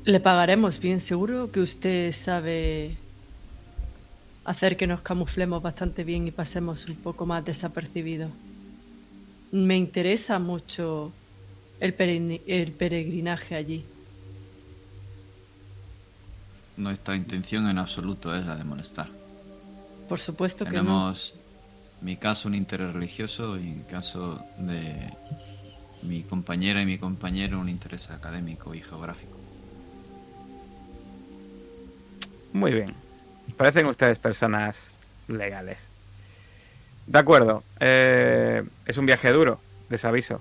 [0.05, 2.97] Le pagaremos bien seguro que usted sabe
[4.47, 8.31] hacer que nos camuflemos bastante bien y pasemos un poco más desapercibidos.
[9.53, 11.13] Me interesa mucho
[11.81, 13.85] el, el peregrinaje allí.
[16.77, 19.09] Nuestra intención en absoluto es la de molestar.
[20.09, 20.81] Por supuesto que no.
[20.83, 21.35] Tenemos,
[22.01, 25.11] en mi caso, un interés religioso y en caso de
[26.03, 29.37] mi compañera y mi compañero, un interés académico y geográfico.
[32.53, 32.95] Muy bien.
[33.57, 35.87] Parecen ustedes personas legales.
[37.07, 37.63] De acuerdo.
[37.81, 40.41] eh, es un viaje duro, les aviso.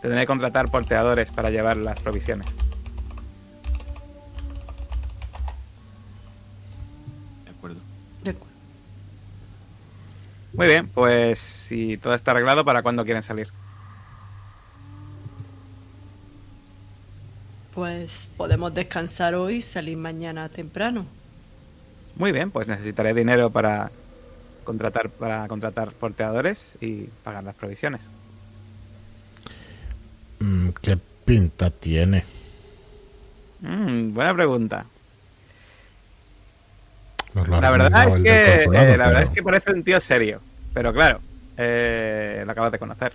[0.00, 2.46] Tendré que contratar porteadores para llevar las provisiones.
[7.44, 7.80] ¿De acuerdo?
[8.22, 8.54] De acuerdo.
[10.52, 13.48] Muy bien, pues si todo está arreglado, ¿para cuándo quieren salir?
[17.74, 21.06] Pues podemos descansar hoy y salir mañana temprano.
[22.16, 23.90] Muy bien, pues necesitaré dinero para
[24.64, 28.00] contratar para contratar porteadores y pagar las provisiones.
[30.40, 32.24] Mm, ¿qué pinta tiene?
[33.60, 34.86] Mm, buena pregunta.
[37.34, 40.40] Lo ha La verdad es que eh, la verdad es que parece un tío serio,
[40.72, 41.20] pero claro,
[41.56, 43.12] eh, lo acabas de conocer.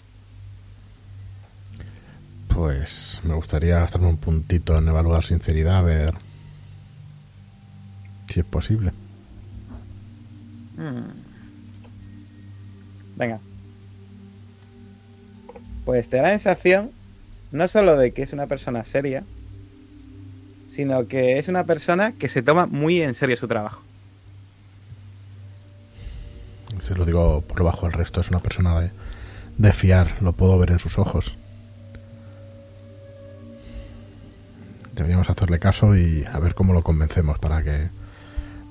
[2.50, 6.14] Pues me gustaría gastarme un puntito en evaluar sinceridad, a ver
[8.28, 8.92] si es posible.
[10.78, 11.24] Mm.
[13.16, 13.40] Venga.
[15.86, 16.92] Pues te da la sensación
[17.54, 19.24] no solo de que es una persona seria,
[20.68, 23.84] sino que es una persona que se toma muy en serio su trabajo.
[26.82, 28.92] Se lo digo por bajo, el resto es una persona de,
[29.58, 31.38] de fiar, lo puedo ver en sus ojos.
[34.96, 37.90] Deberíamos hacerle caso y a ver cómo lo convencemos para que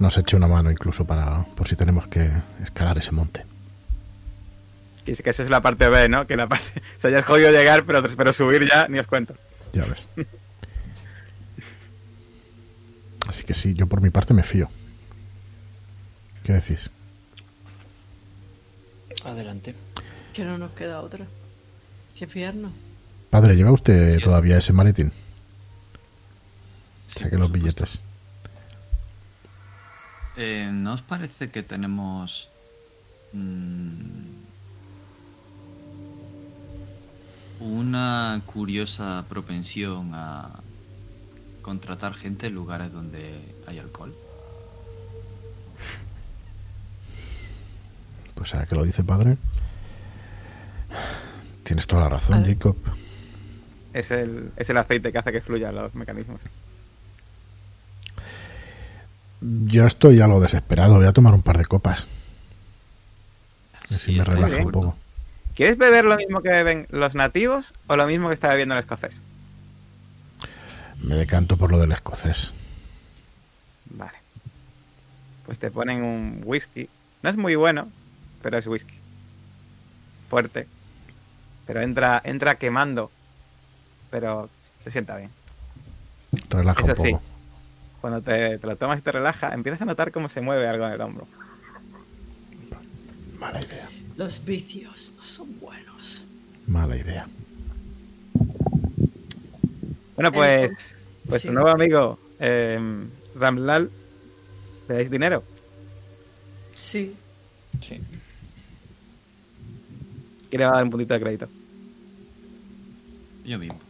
[0.01, 3.52] nos eche una mano incluso para por si tenemos que escalar ese monte.
[5.05, 6.27] Que, que esa es la parte B, ¿no?
[6.27, 6.81] Que la parte...
[6.97, 9.35] O sea, ya es jodido llegar, pero, pero subir ya ni os cuento.
[9.73, 10.09] Ya ves.
[13.29, 14.69] Así que sí, yo por mi parte me fío.
[16.45, 16.91] ¿Qué decís?
[19.25, 19.75] Adelante.
[20.33, 21.27] Que no nos queda otra.
[22.19, 22.73] Que fiarnos.
[23.31, 25.13] Padre, ¿lleva usted Sí, todavía ese maletín?
[27.07, 27.53] Sí, Saque los supuesto.
[27.53, 28.01] billetes.
[30.37, 32.49] Eh, ¿No os parece que tenemos
[33.33, 34.42] mm,
[37.63, 40.61] una curiosa propensión a
[41.63, 44.15] contratar gente en lugares donde hay alcohol?
[48.35, 49.37] Pues ahora que lo dice padre.
[51.63, 52.45] Tienes toda la razón.
[52.45, 52.77] Jacob.
[53.93, 56.41] Es el, es el aceite que hace que fluyan los mecanismos.
[59.41, 60.97] Yo estoy algo desesperado.
[60.97, 62.07] Voy a tomar un par de copas.
[63.85, 64.97] Así Sí, me relaja un poco.
[65.55, 68.81] ¿Quieres beber lo mismo que beben los nativos o lo mismo que está bebiendo el
[68.81, 69.21] escocés?
[71.03, 72.51] Me decanto por lo del escocés.
[73.87, 74.19] Vale.
[75.45, 76.89] Pues te ponen un whisky.
[77.23, 77.89] No es muy bueno,
[78.43, 78.95] pero es whisky.
[80.31, 80.67] Fuerte.
[81.67, 83.11] Pero entra, entra quemando.
[84.11, 84.49] Pero
[84.85, 85.31] se sienta bien.
[86.49, 87.11] Relaja un Eso sí.
[87.13, 87.23] poco.
[88.01, 90.87] Cuando te, te lo tomas y te relaja, empiezas a notar cómo se mueve algo
[90.87, 91.27] en el hombro.
[93.39, 93.89] Mala idea.
[94.17, 96.23] Los vicios no son buenos.
[96.67, 97.27] Mala idea.
[100.15, 100.97] Bueno, pues, Entonces,
[101.29, 101.49] pues sí.
[101.49, 102.79] tu nuevo amigo eh,
[103.35, 103.91] Ramlal,
[104.89, 105.43] ¿le dais dinero?
[106.75, 107.15] Sí.
[107.81, 108.01] Sí.
[110.51, 111.49] ¿Quién le va a dar un puntito de crédito?
[113.45, 113.81] Yo mismo.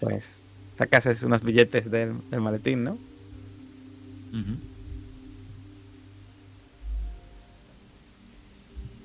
[0.00, 0.40] Pues
[0.76, 2.92] sacas es unos billetes del, del maletín, ¿no?
[4.32, 4.56] Ujú.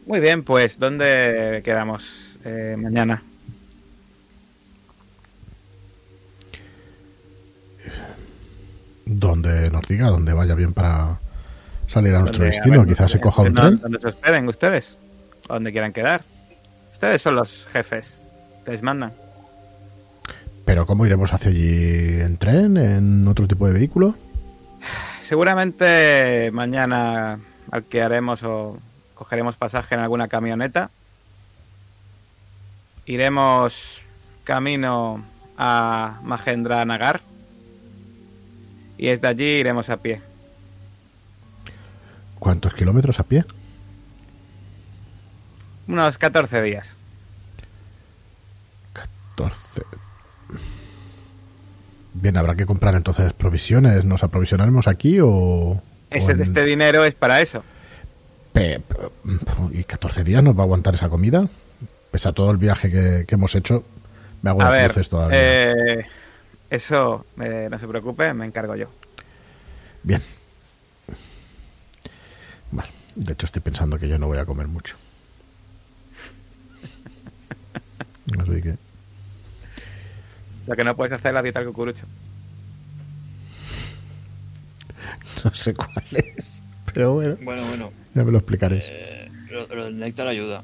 [0.10, 3.22] Muy bien, pues ¿dónde quedamos eh, mañana?
[9.06, 11.20] Donde nos diga, donde vaya bien para
[11.88, 12.88] salir a nuestro destino.
[12.88, 13.80] Quizás se coja un no, tren.
[13.82, 14.98] Donde se hospeden ustedes,
[15.48, 16.24] donde quieran quedar.
[16.92, 18.20] Ustedes son los jefes,
[18.58, 19.14] ustedes mandan.
[20.66, 22.20] Pero ¿cómo iremos hacia allí?
[22.20, 22.78] ¿En tren?
[22.78, 24.16] ¿En otro tipo de vehículo?
[25.22, 27.38] Seguramente mañana
[27.70, 28.80] alquilaremos o
[29.20, 30.92] cogeremos pasaje en alguna camioneta.
[33.06, 34.02] Iremos
[34.46, 35.22] camino
[35.58, 37.20] a Mahendra Nagar.
[38.98, 40.22] Y desde allí iremos a pie.
[42.40, 43.44] ¿Cuántos kilómetros a pie?
[45.88, 46.96] Unos 14 días.
[48.94, 49.82] 14.
[52.14, 54.06] Bien, habrá que comprar entonces provisiones.
[54.06, 55.82] ¿Nos aprovisionaremos aquí o...?
[56.10, 57.64] Ese, en- Este dinero es para eso.
[59.72, 61.48] ¿Y 14 días nos va a aguantar esa comida?
[62.12, 63.84] Pese a todo el viaje que, que hemos hecho,
[64.42, 65.38] me hago A las ver, cruces todavía.
[65.40, 66.06] eh,
[66.70, 68.88] eso eh, no se preocupe, me encargo yo.
[70.04, 70.22] Bien.
[72.72, 74.96] Bueno, de hecho estoy pensando que yo no voy a comer mucho.
[78.40, 78.76] Así que...
[80.68, 82.06] Lo que no puedes hacer es la dieta del cucurucho.
[85.46, 86.62] No sé cuál es.
[86.94, 87.92] Pero bueno, Bueno, bueno.
[88.16, 88.86] Ya me lo explicaréis.
[88.88, 90.64] eh, lo, lo del néctar ayuda.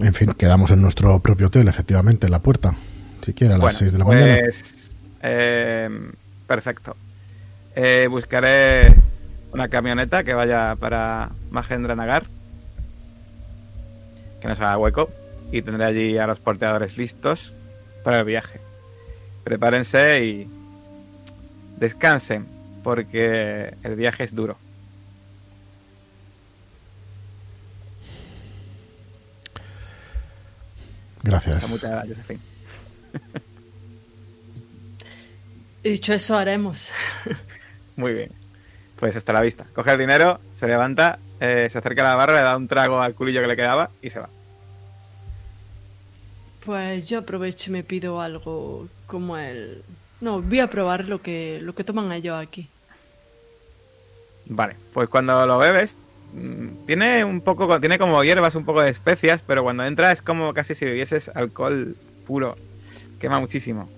[0.00, 2.74] En fin, quedamos en nuestro propio hotel, efectivamente, en la puerta.
[3.22, 4.36] Siquiera a las Bueno, 6 de la mañana.
[4.40, 5.90] pues, eh,
[6.46, 6.96] perfecto.
[7.74, 8.94] Eh, buscaré
[9.52, 12.26] una camioneta que vaya para Mahendra Nagar.
[14.40, 15.10] Que nos haga hueco.
[15.50, 17.52] Y tendré allí a los porteadores listos
[18.04, 18.60] para el viaje.
[19.42, 20.48] Prepárense y
[21.78, 22.46] descansen.
[22.82, 24.56] Porque el viaje es duro.
[31.22, 31.68] Gracias.
[31.68, 32.18] Muchas gracias,
[35.90, 36.90] dicho eso, haremos.
[37.96, 38.30] Muy bien.
[38.98, 39.66] Pues hasta la vista.
[39.74, 43.00] Coge el dinero, se levanta, eh, se acerca a la barra, le da un trago
[43.00, 44.28] al culillo que le quedaba y se va.
[46.64, 49.82] Pues yo aprovecho y me pido algo como el...
[50.20, 52.68] No, voy a probar lo que, lo que toman ellos aquí.
[54.46, 55.96] Vale, pues cuando lo bebes,
[56.34, 60.22] mm, tiene un poco, tiene como hierbas, un poco de especias, pero cuando entra es
[60.22, 61.96] como casi si bebieses alcohol
[62.26, 62.56] puro.
[63.20, 63.88] Quema muchísimo.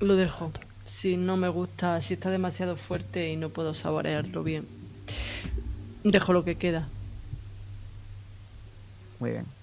[0.00, 0.52] Lo dejo.
[0.86, 4.66] Si no me gusta, si está demasiado fuerte y no puedo saborearlo bien.
[6.04, 6.88] Dejo lo que queda.
[9.20, 9.61] Muy bien.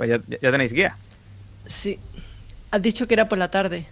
[0.00, 0.18] Pues ya,
[0.50, 0.96] tenéis guía.
[1.66, 1.98] Sí.
[2.70, 3.84] Has dicho que era por la tarde.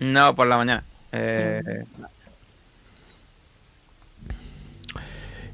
[0.00, 0.84] No, por la mañana.
[1.12, 1.84] Eh,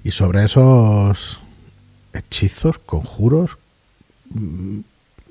[0.05, 1.41] Y sobre esos
[2.13, 3.59] hechizos, conjuros,
[4.31, 4.79] mm,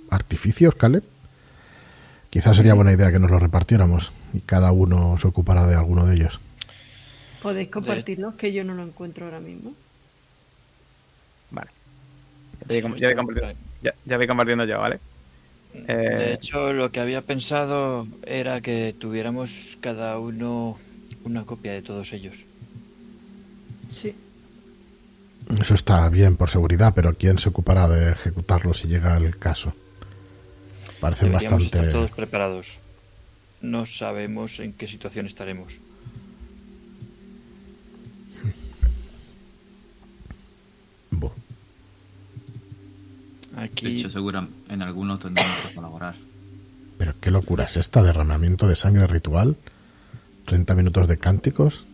[0.09, 1.03] artificios, Caleb,
[2.29, 6.05] quizás sería buena idea que nos los repartiéramos y cada uno se ocupara de alguno
[6.05, 6.41] de ellos.
[7.41, 8.35] ¿Podéis compartirlos?
[8.35, 9.71] Que yo no lo encuentro ahora mismo.
[11.49, 11.71] Vale.
[12.59, 14.99] Ya voy, com- ya voy compartiendo, ya, ya voy compartiendo yo, ¿vale?
[16.09, 20.81] De Eh, hecho, lo que había pensado era que tuviéramos cada uno
[21.23, 22.47] una copia de todos ellos.
[23.89, 24.17] Sí.
[25.59, 29.75] Eso está bien por seguridad, pero ¿quién se ocupará de ejecutarlo si llega el caso?
[30.99, 31.91] Parecen Deberíamos estar bastante...
[31.91, 32.81] todos preparados.
[33.61, 35.81] No sabemos en qué situación estaremos.
[43.81, 46.15] De hecho, segura en algunos tendremos que colaborar.
[46.97, 49.55] Pero qué locura es esta, derramamiento de sangre ritual,
[50.45, 51.85] 30 minutos de cánticos.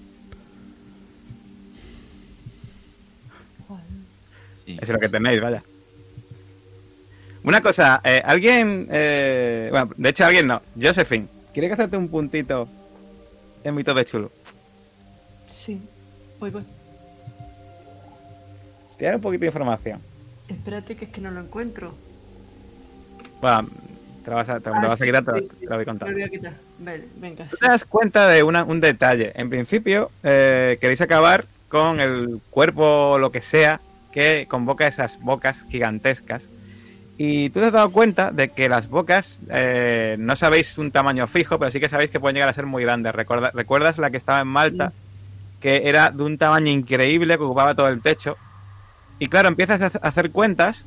[4.65, 4.77] Sí.
[4.81, 5.61] es lo que tenéis, vaya.
[7.43, 8.87] Una cosa, eh, alguien.
[8.89, 10.61] eh, bueno, de hecho, alguien no.
[10.81, 12.67] Josephine, ¿quiere que hacerte un puntito
[13.63, 14.31] en mi tope chulo?
[15.49, 15.81] Sí.
[16.39, 16.63] Voy, voy.
[18.97, 19.99] Te daré un poquito de información.
[20.53, 21.93] Espérate que es que no lo encuentro.
[23.41, 23.67] Bueno,
[24.23, 25.55] te lo vas a, te lo Ah, vas a quitar, te, lo- sí, sí.
[25.59, 26.11] te lo voy Me contando.
[26.11, 26.53] lo voy a quitar.
[26.79, 27.45] Vale, venga.
[27.59, 29.31] Te das cuenta de una- un detalle.
[29.35, 33.81] En principio, eh, queréis acabar con el cuerpo o lo que sea
[34.11, 36.47] que convoca esas bocas gigantescas.
[37.17, 41.27] Y tú te has dado cuenta de que las bocas eh, no sabéis un tamaño
[41.27, 43.13] fijo, pero sí que sabéis que pueden llegar a ser muy grandes.
[43.13, 44.93] Recuerda- ¿Recuerdas la que estaba en Malta?
[45.59, 48.37] Que era de un tamaño increíble, que ocupaba todo el techo.
[49.23, 50.83] Y claro, empiezas a hac- a hacer cuentas,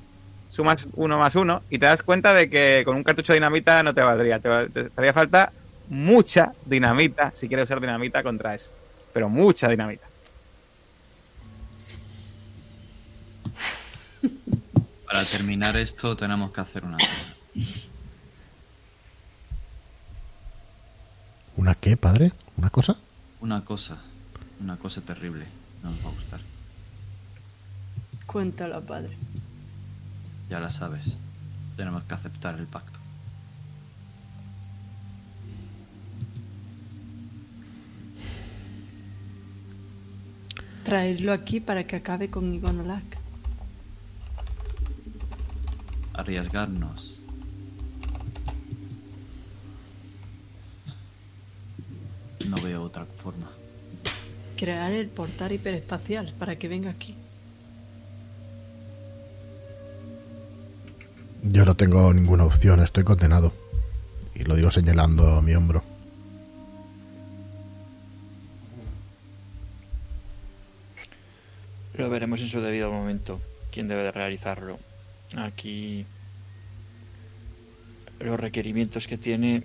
[0.51, 3.82] sumas uno más uno, y te das cuenta de que con un cartucho de dinamita
[3.82, 4.41] no te valdría.
[4.41, 5.53] Te, va- te haría falta
[5.89, 8.70] mucha dinamita si quieres usar dinamita contra eso.
[9.14, 10.07] Pero mucha dinamita.
[15.07, 17.34] Para terminar esto tenemos que hacer una cosa.
[21.57, 22.32] ¿Una qué, padre?
[22.59, 22.97] ¿Una cosa?
[23.41, 23.97] Una cosa.
[24.61, 25.47] Una cosa terrible.
[25.82, 26.41] No nos va a gustar.
[28.27, 29.16] Cuéntalo, padre.
[30.51, 31.16] Ya la sabes.
[31.77, 32.99] Tenemos que aceptar el pacto.
[40.85, 43.03] Traerlo aquí para que acabe con Igonolak.
[46.14, 47.16] Arriesgarnos.
[52.49, 53.51] No veo otra forma.
[54.57, 57.16] Crear el portal hiperespacial para que venga aquí.
[61.49, 63.53] Yo no tengo ninguna opción, estoy condenado.
[64.34, 65.82] Y lo digo señalando mi hombro.
[71.97, 73.40] lo veremos en su debido momento.
[73.70, 74.78] ¿Quién debe de realizarlo?
[75.36, 76.07] Aquí
[78.20, 79.62] los requerimientos que tiene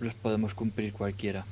[0.00, 1.44] los podemos cumplir cualquiera.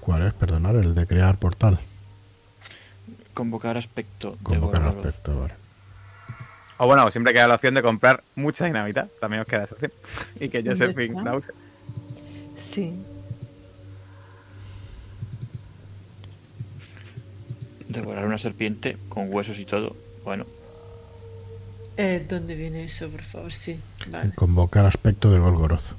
[0.00, 0.34] ¿Cuál es?
[0.34, 1.78] Perdonar, el de crear portal.
[3.34, 5.06] Convocar aspecto de Convocar Gorgoroth.
[5.06, 5.54] aspecto, vale.
[6.78, 9.06] O bueno, siempre queda la opción de comprar mucha dinamita.
[9.20, 9.92] También os queda esa opción.
[10.40, 11.52] Y que ¿Dónde Josephine la use.
[12.56, 12.94] Sí.
[17.88, 19.96] Devorar una serpiente con huesos y todo.
[20.24, 20.46] Bueno,
[21.96, 23.52] Eh, ¿Dónde viene eso, por favor?
[23.52, 23.78] Sí.
[24.10, 24.32] Vale.
[24.34, 25.92] Convocar aspecto de Golgoroth.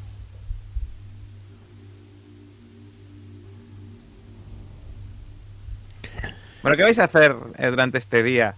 [6.62, 8.56] Bueno, ¿qué vais a hacer eh, durante este día?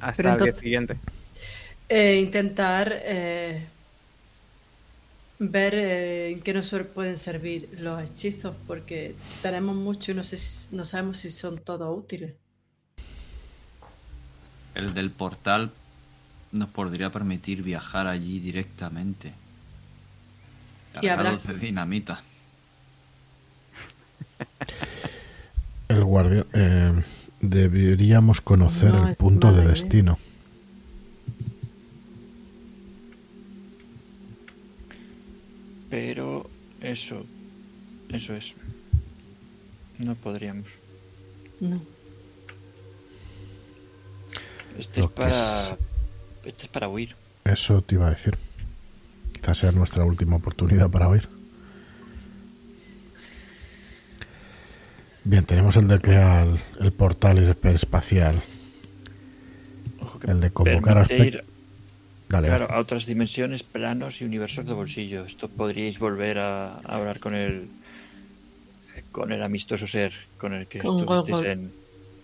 [0.00, 0.96] Hasta Pero el día siguiente.
[1.88, 3.66] Eh, intentar eh,
[5.40, 10.36] ver eh, en qué nos pueden servir los hechizos, porque tenemos mucho y no, sé
[10.38, 12.34] si- no sabemos si son todos útiles.
[14.74, 15.70] El del portal
[16.52, 19.32] nos podría permitir viajar allí directamente.
[21.00, 22.22] Y Cargados de dinamita.
[25.90, 26.46] El guardián.
[26.52, 27.02] eh,
[27.40, 30.18] deberíamos conocer No el punto de destino.
[35.90, 36.48] pero
[36.80, 37.26] eso,
[38.08, 38.54] eso es.
[39.98, 40.78] No podríamos.
[41.58, 41.80] No.
[44.78, 45.76] Este Lo es para,
[46.44, 47.16] este es para huir.
[47.44, 48.38] Eso te iba a decir.
[49.32, 51.28] Quizás sea nuestra última oportunidad para oír.
[55.30, 56.48] Bien, tenemos el de crear
[56.80, 58.42] el portal hiperespacial.
[60.26, 61.44] El de convocar ir,
[62.28, 62.74] Dale, claro, dale.
[62.76, 65.24] a otras dimensiones, planos y universos de bolsillo.
[65.24, 67.68] Esto podríais volver a, a hablar con el
[69.12, 71.46] con el amistoso ser con el que Con estuvisteis Golgol.
[71.46, 71.72] en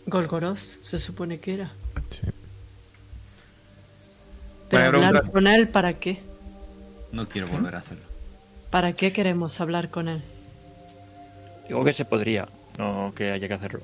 [0.07, 1.73] Golgoroth, se supone que era.
[2.11, 2.27] Sí.
[4.69, 6.19] Pero hablar un- con él, ¿para qué?
[7.13, 8.05] No quiero volver a hacerlo.
[8.71, 10.23] ¿Para qué queremos hablar con él?
[11.69, 12.49] Digo que se podría,
[12.79, 13.81] no que haya que hacerlo.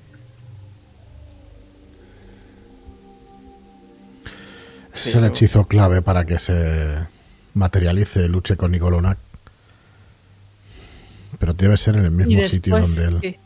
[4.94, 7.06] Ese es el hechizo clave para que se
[7.54, 9.18] materialice, luche con Nicolonac.
[11.38, 13.20] Pero debe ser en el mismo sitio después, donde él.
[13.20, 13.40] ¿qué?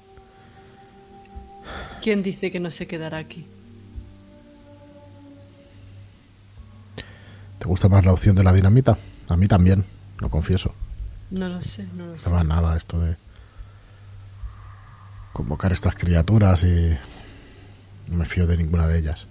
[2.03, 3.47] ¿Quién dice que no se quedará aquí?
[7.59, 8.99] ¿Te gusta más la opción de la dinamita?
[9.29, 9.85] A mí también,
[10.19, 10.75] lo confieso.
[11.31, 12.29] No lo sé, no lo sé.
[12.29, 13.17] No va nada esto de
[15.37, 16.97] convocar estas criaturas y
[18.09, 19.29] no me fío de ninguna de ellas.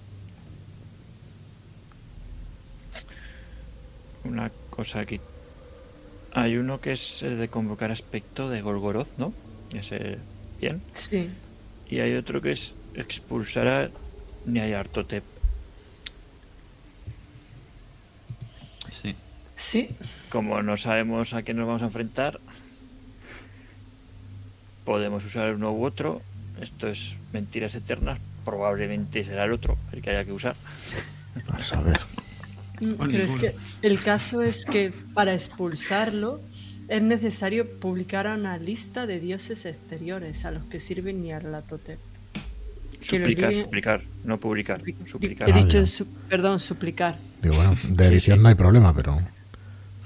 [4.23, 5.19] Una cosa aquí.
[6.31, 9.33] Hay uno que es el de convocar aspecto de Golgoroth, ¿no?
[9.73, 10.19] Ese
[10.61, 10.79] bien.
[10.93, 11.27] Sí.
[11.89, 13.89] Y hay otro que es expulsar a
[14.45, 15.23] Nyarlathotep.
[18.91, 19.15] Sí.
[19.57, 19.89] Sí,
[20.29, 22.39] Como no sabemos a qué nos vamos a enfrentar,
[24.85, 26.21] podemos usar uno u otro.
[26.61, 28.19] Esto es mentiras eternas.
[28.45, 30.55] Probablemente será el otro el que haya que usar.
[31.49, 31.99] A saber.
[32.81, 36.39] Mm, Pero es que el caso es que para expulsarlo
[36.87, 41.97] es necesario publicar una lista de dioses exteriores a los que sirven Nyarlathotep.
[43.01, 44.81] Suplicar, olviden- suplicar, no publicar.
[44.81, 45.49] Supli- Suplicar.
[45.49, 47.17] He Ah, dicho, su- perdón, suplicar.
[47.41, 48.43] Digo, bueno, de Sí, edición sí.
[48.43, 49.19] no hay problema, pero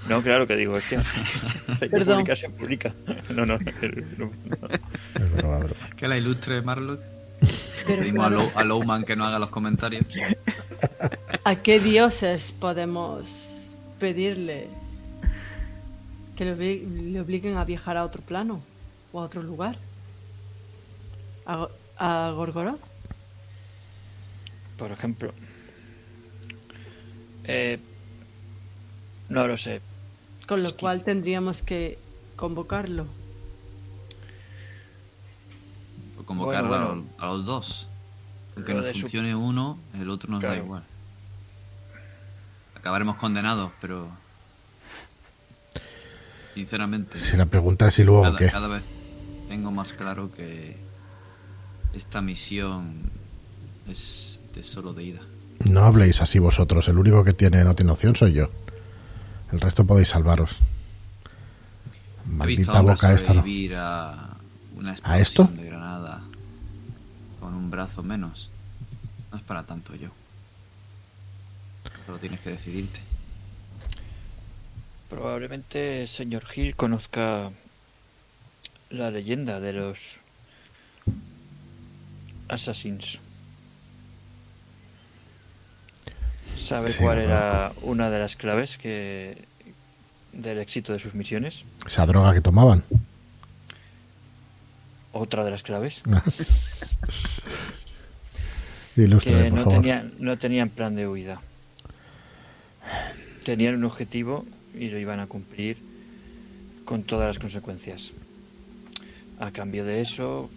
[0.07, 0.95] No, claro que digo, es que
[1.67, 2.15] hay que Perdón.
[2.17, 2.93] publicar, se publica.
[3.29, 3.57] No, no,
[4.17, 4.31] no.
[5.97, 6.99] Que la ilustre Marlock.
[7.85, 10.05] Pedimos a, claro, Low- a Lowman que no haga los comentarios.
[11.43, 13.27] ¿a qué dioses podemos
[13.99, 14.67] pedirle
[16.35, 18.61] que le, obli- le obliguen a viajar a otro plano
[19.11, 19.77] o a otro lugar?
[21.45, 22.81] ¿A, a Gorgoroth?
[24.77, 25.33] Por ejemplo.
[27.45, 27.79] Eh,
[29.29, 29.81] no lo sé.
[30.49, 31.97] Con lo Es que- cual tendríamos que
[32.35, 33.05] convocarlo.
[36.19, 37.87] O convocar Bueno, a, los, a los dos.
[38.55, 40.83] Aunque Lo nos su- funcione uno, el otro nos da igual.
[42.75, 44.09] Acabaremos condenados, pero.
[46.55, 48.49] Sinceramente, Si la pregunta es si luego cada, qué.
[48.49, 48.83] cada vez
[49.47, 50.77] tengo más claro que
[51.93, 52.95] esta misión
[53.87, 55.21] es de solo de ida.
[55.65, 56.87] No habléis así vosotros.
[56.87, 58.49] El único que tiene no tiene opción soy yo.
[59.51, 60.57] El resto podéis salvaros.
[62.25, 63.43] Maldita boca esta no.
[63.75, 64.37] a
[64.75, 65.45] una ¿A esto?
[65.45, 66.21] de granada
[67.39, 68.49] con un brazo menos.
[69.31, 70.09] No es para tanto yo.
[72.05, 72.99] Solo tienes que decidirte.
[75.09, 77.51] Probablemente el señor Hill conozca
[78.91, 80.19] la leyenda de los
[82.47, 83.19] Assassins.
[86.69, 89.37] ¿Sabe Sí, cuál era una de las claves que
[90.33, 91.63] del éxito de sus misiones?
[91.85, 92.83] Esa droga que tomaban.
[95.11, 96.01] Otra de las claves.
[98.95, 99.73] Que por no favor.
[99.73, 101.39] tenían, no tenían plan de huida.
[103.45, 104.45] Tenían un objetivo
[104.77, 105.77] y lo iban a cumplir
[106.83, 108.11] con todas las consecuencias.
[109.39, 110.49] A cambio de eso,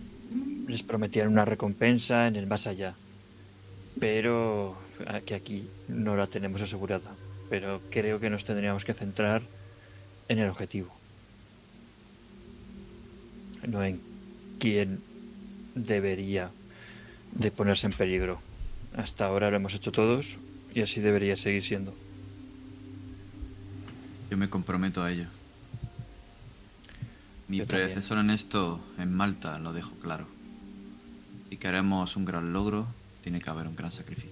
[0.67, 2.95] les prometían una recompensa en el más allá.
[4.01, 4.77] Pero
[5.25, 7.13] que aquí no la tenemos asegurada.
[7.51, 9.43] Pero creo que nos tendríamos que centrar
[10.29, 10.95] en el objetivo.
[13.67, 14.01] No en
[14.59, 15.01] quién
[15.75, 16.51] debería
[17.33, 18.41] de ponerse en peligro.
[18.97, 20.39] Hasta ahora lo hemos hecho todos
[20.75, 21.95] y así debería seguir siendo.
[24.31, 25.27] Yo me comprometo a ello.
[27.49, 27.89] Mi Yo también.
[27.89, 30.27] predecesor en esto, en Malta, lo dejó claro.
[31.51, 32.87] Si queremos un gran logro,
[33.23, 34.32] tiene que haber un gran sacrificio.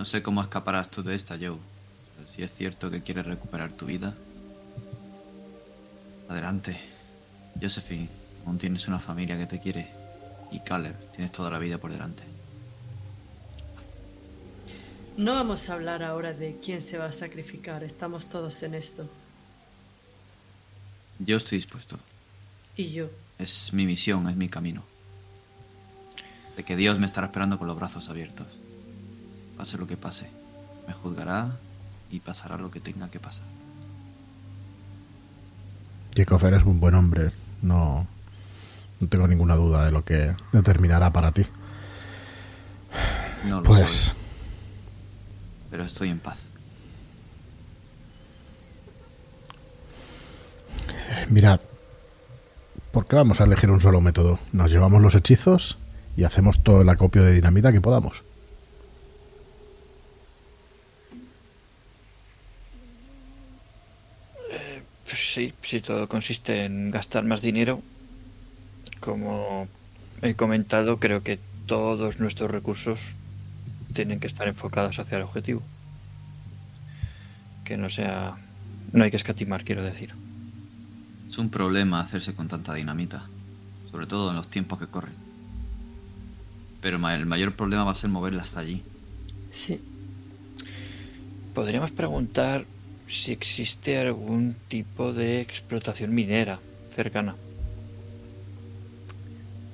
[0.00, 1.58] No sé cómo escaparás tú de esta, Joe.
[2.16, 4.14] Pero si es cierto que quieres recuperar tu vida,
[6.26, 6.80] adelante.
[7.60, 8.08] Josephine,
[8.46, 9.90] aún tienes una familia que te quiere.
[10.52, 12.22] Y Caleb, tienes toda la vida por delante.
[15.18, 17.84] No vamos a hablar ahora de quién se va a sacrificar.
[17.84, 19.06] Estamos todos en esto.
[21.18, 21.98] Yo estoy dispuesto.
[22.74, 23.10] Y yo.
[23.38, 24.82] Es mi misión, es mi camino.
[26.56, 28.46] De que Dios me estará esperando con los brazos abiertos.
[29.60, 30.26] Pase lo que pase.
[30.88, 31.50] Me juzgará
[32.10, 33.44] y pasará lo que tenga que pasar.
[36.16, 37.30] Jacob, eres un buen hombre.
[37.60, 38.06] No,
[39.00, 41.44] No tengo ninguna duda de lo que determinará para ti.
[43.44, 44.14] No lo Pues soy,
[45.70, 46.38] pero estoy en paz.
[51.28, 51.60] mirad,
[52.92, 54.38] ¿por qué vamos a elegir un solo método?
[54.52, 55.76] Nos llevamos los hechizos
[56.16, 58.22] y hacemos todo el acopio de dinamita que podamos.
[65.10, 67.80] Pues sí, si todo consiste en gastar más dinero,
[69.00, 69.68] como
[70.20, 73.14] he comentado, creo que todos nuestros recursos
[73.94, 75.62] tienen que estar enfocados hacia el objetivo.
[77.64, 78.36] Que no sea...
[78.92, 80.12] No hay que escatimar, quiero decir.
[81.30, 83.22] Es un problema hacerse con tanta dinamita,
[83.90, 85.14] sobre todo en los tiempos que corren.
[86.82, 88.82] Pero el mayor problema va a ser moverla hasta allí.
[89.52, 89.80] Sí.
[91.54, 92.64] Podríamos preguntar
[93.10, 96.60] si existe algún tipo de explotación minera
[96.94, 97.34] cercana.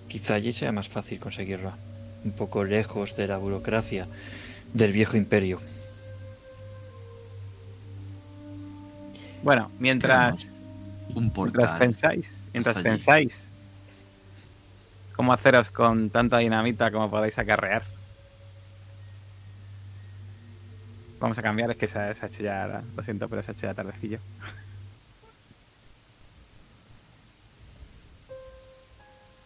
[0.08, 1.76] Quizá allí sea más fácil conseguirla,
[2.24, 4.06] un poco lejos de la burocracia
[4.72, 5.60] del viejo imperio.
[9.42, 10.50] Bueno, mientras,
[11.14, 13.48] Un mientras pensáis, mientras pensáis
[15.14, 17.95] cómo haceros con tanta dinamita como podéis acarrear.
[21.18, 23.50] Vamos a cambiar, es que se, ha- se ha hecho ya, lo siento, pero se
[23.50, 24.18] ha hecho ya tardecillo.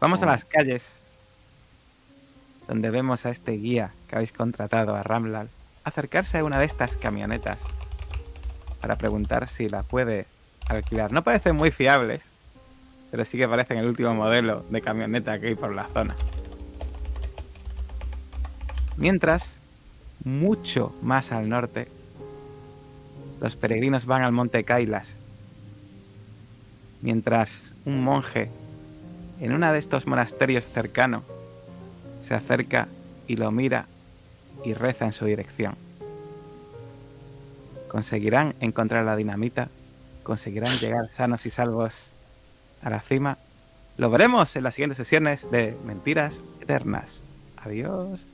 [0.00, 0.92] Vamos a las calles
[2.66, 5.48] donde vemos a este guía que habéis contratado, a Ramlal,
[5.84, 7.58] acercarse a una de estas camionetas
[8.80, 10.26] para preguntar si la puede
[10.66, 11.12] alquilar.
[11.12, 12.22] No parecen muy fiables,
[13.10, 16.16] pero sí que parecen el último modelo de camioneta que hay por la zona.
[18.96, 19.59] Mientras,
[20.24, 21.88] mucho más al norte,
[23.40, 25.08] los peregrinos van al monte Kailas.
[27.00, 28.50] Mientras un monje
[29.40, 31.22] en uno de estos monasterios cercanos
[32.22, 32.88] se acerca
[33.26, 33.86] y lo mira
[34.64, 35.74] y reza en su dirección.
[37.88, 39.68] ¿Conseguirán encontrar la dinamita?
[40.22, 42.12] ¿Conseguirán llegar sanos y salvos
[42.82, 43.38] a la cima?
[43.96, 47.22] Lo veremos en las siguientes sesiones de Mentiras Eternas.
[47.56, 48.29] Adiós.